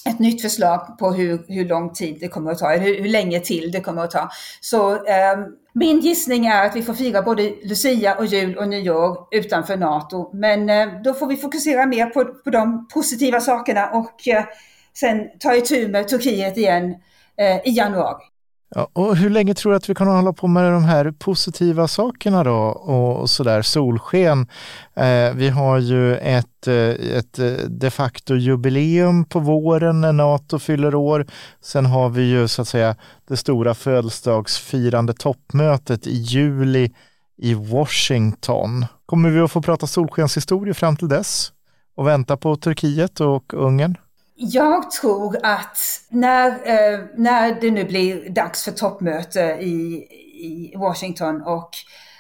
ett 0.07 0.19
nytt 0.19 0.41
förslag 0.41 0.97
på 0.99 1.11
hur, 1.11 1.45
hur 1.47 1.65
lång 1.65 1.93
tid 1.93 2.17
det 2.19 2.27
kommer 2.27 2.51
att 2.51 2.59
ta, 2.59 2.69
hur, 2.69 3.01
hur 3.01 3.09
länge 3.09 3.39
till 3.39 3.71
det 3.71 3.81
kommer 3.81 4.03
att 4.03 4.11
ta. 4.11 4.29
Så 4.61 4.91
eh, 4.91 5.37
min 5.73 5.99
gissning 5.99 6.45
är 6.45 6.65
att 6.65 6.75
vi 6.75 6.83
får 6.83 6.93
fira 6.93 7.21
både 7.21 7.53
Lucia 7.63 8.15
och 8.15 8.25
jul 8.25 8.57
och 8.57 8.67
nyår 8.67 9.27
utanför 9.31 9.77
NATO. 9.77 10.29
Men 10.33 10.69
eh, 10.69 11.01
då 11.03 11.13
får 11.13 11.27
vi 11.27 11.35
fokusera 11.35 11.85
mer 11.85 12.05
på, 12.05 12.25
på 12.25 12.49
de 12.49 12.87
positiva 12.87 13.39
sakerna 13.39 13.89
och 13.89 14.27
eh, 14.27 14.43
sen 14.93 15.27
ta 15.39 15.55
itu 15.55 15.87
med 15.87 16.07
Turkiet 16.07 16.57
igen 16.57 16.95
eh, 17.37 17.57
i 17.57 17.71
januari. 17.77 18.23
Ja, 18.75 18.89
och 18.93 19.15
hur 19.15 19.30
länge 19.30 19.53
tror 19.53 19.71
du 19.71 19.75
att 19.77 19.89
vi 19.89 19.95
kan 19.95 20.08
hålla 20.08 20.34
på 20.34 20.47
med 20.47 20.71
de 20.71 20.84
här 20.84 21.12
positiva 21.12 21.88
sakerna 21.88 22.43
då 22.43 22.58
och, 22.58 23.30
sådär 23.30 23.62
solsken? 23.62 24.47
Eh, 24.95 25.34
vi 25.34 25.49
har 25.49 25.77
ju 25.77 26.15
ett, 26.15 26.67
eh, 26.67 26.89
ett 27.17 27.39
eh, 27.39 27.51
de 27.69 27.89
facto 27.91 28.36
jubileum 28.36 29.25
på 29.25 29.39
våren 29.39 30.01
när 30.01 30.13
NATO 30.13 30.60
fyller 30.60 30.95
år. 30.95 31.27
Sen 31.62 31.86
har 31.86 32.10
vi 32.10 32.23
ju 32.23 32.47
så 32.47 32.62
att 32.62 32.67
säga 32.67 32.95
det 33.27 33.38
stora 33.38 33.73
födelsedagsfirande 33.73 35.13
toppmötet 35.13 36.08
i 36.08 36.17
juli 36.17 36.93
i 37.38 37.53
Washington. 37.53 38.86
Kommer 39.06 39.30
vi 39.30 39.39
att 39.39 39.51
få 39.51 39.62
prata 39.62 39.88
solskenshistorier 39.88 40.73
fram 40.73 40.97
till 40.97 41.10
dess 41.10 41.51
och 41.95 42.08
vänta 42.08 42.38
på 42.38 42.56
Turkiet 42.56 43.19
och 43.19 43.53
Ungern? 43.53 43.97
Jag 44.39 44.91
tror 44.91 45.38
att 45.43 45.78
när, 46.10 46.50
eh, 46.50 47.00
när 47.15 47.62
det 47.62 47.71
nu 47.71 47.84
blir 47.84 48.30
dags 48.30 48.63
för 48.63 48.71
toppmöte 48.71 49.41
i, 49.41 50.08
i 50.41 50.73
Washington 50.76 51.41
och 51.41 51.69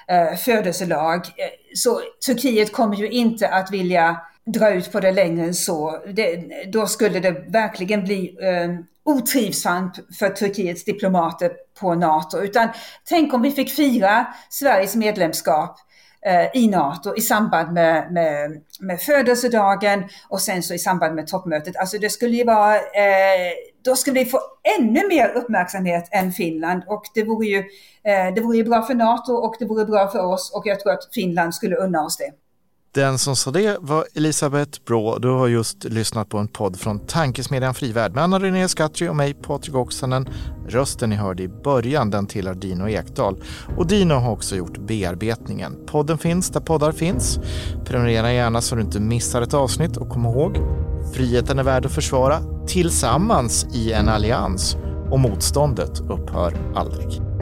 eh, 0.07 0.37
födelselag, 0.37 1.15
eh, 1.15 1.75
så 1.75 2.01
Turkiet 2.25 2.71
kommer 2.71 2.95
ju 2.95 3.09
inte 3.09 3.49
att 3.49 3.71
vilja 3.71 4.21
dra 4.45 4.73
ut 4.73 4.91
på 4.91 4.99
det 4.99 5.11
längre 5.11 5.45
än 5.45 5.53
så. 5.53 6.03
Det, 6.13 6.43
då 6.71 6.87
skulle 6.87 7.19
det 7.19 7.31
verkligen 7.47 8.03
bli 8.03 8.37
eh, 8.41 8.79
otrivsamt 9.05 9.99
för 10.19 10.29
Turkiets 10.29 10.83
diplomater 10.83 11.51
på 11.79 11.95
NATO. 11.95 12.37
Utan 12.37 12.69
tänk 13.09 13.33
om 13.33 13.41
vi 13.41 13.51
fick 13.51 13.71
fira 13.71 14.27
Sveriges 14.49 14.95
medlemskap 14.95 15.79
Eh, 16.25 16.61
i 16.63 16.67
NATO 16.67 17.15
i 17.17 17.21
samband 17.21 17.73
med, 17.73 18.11
med, 18.11 18.61
med 18.79 18.99
födelsedagen 18.99 20.03
och 20.29 20.41
sen 20.41 20.63
så 20.63 20.73
i 20.73 20.79
samband 20.79 21.15
med 21.15 21.27
toppmötet. 21.27 21.75
Alltså 21.75 21.97
det 21.97 22.09
skulle 22.09 22.37
ju 22.37 22.43
vara, 22.43 22.75
eh, 22.75 23.53
då 23.81 23.95
skulle 23.95 24.19
vi 24.19 24.25
få 24.25 24.39
ännu 24.79 25.07
mer 25.07 25.29
uppmärksamhet 25.29 26.09
än 26.11 26.31
Finland 26.31 26.83
och 26.87 27.03
det 27.13 27.23
vore 27.23 27.47
ju, 27.47 27.57
eh, 28.03 28.33
det 28.35 28.41
vore 28.41 28.57
ju 28.57 28.63
bra 28.63 28.81
för 28.81 28.93
NATO 28.93 29.33
och 29.33 29.55
det 29.59 29.65
vore 29.65 29.85
bra 29.85 30.07
för 30.07 30.25
oss 30.25 30.51
och 30.55 30.63
jag 30.65 30.79
tror 30.79 30.93
att 30.93 31.13
Finland 31.13 31.55
skulle 31.55 31.75
unna 31.75 32.05
oss 32.05 32.17
det. 32.17 32.31
Den 32.91 33.17
som 33.17 33.35
sa 33.35 33.51
det 33.51 33.77
var 33.79 34.05
Elisabeth 34.15 34.79
Brå. 34.85 35.17
Du 35.17 35.29
har 35.29 35.47
just 35.47 35.83
lyssnat 35.83 36.29
på 36.29 36.37
en 36.37 36.47
podd 36.47 36.79
från 36.79 36.99
Tankesmedjan 36.99 37.73
Frivärd 37.73 38.13
med 38.13 38.23
Anna 38.23 38.39
René 38.39 38.67
Skattri 38.67 39.09
och 39.09 39.15
mig 39.15 39.33
Patrik 39.33 39.75
Oksanen. 39.75 40.27
Rösten 40.67 41.09
ni 41.09 41.15
hörde 41.15 41.43
i 41.43 41.47
början 41.47 42.09
den 42.09 42.27
tillhör 42.27 42.53
Dino 42.53 42.89
Ekdal 42.89 43.43
och 43.77 43.87
Dino 43.87 44.13
har 44.13 44.31
också 44.31 44.55
gjort 44.55 44.77
bearbetningen. 44.77 45.85
Podden 45.85 46.17
finns 46.17 46.49
där 46.49 46.59
poddar 46.59 46.91
finns. 46.91 47.39
Prenumerera 47.85 48.33
gärna 48.33 48.61
så 48.61 48.75
du 48.75 48.81
inte 48.81 48.99
missar 48.99 49.41
ett 49.41 49.53
avsnitt 49.53 49.97
och 49.97 50.09
kom 50.09 50.25
ihåg, 50.25 50.57
friheten 51.13 51.59
är 51.59 51.63
värd 51.63 51.85
att 51.85 51.91
försvara 51.91 52.39
tillsammans 52.67 53.65
i 53.73 53.91
en 53.91 54.09
allians 54.09 54.77
och 55.11 55.19
motståndet 55.19 55.99
upphör 55.99 56.73
aldrig. 56.75 57.36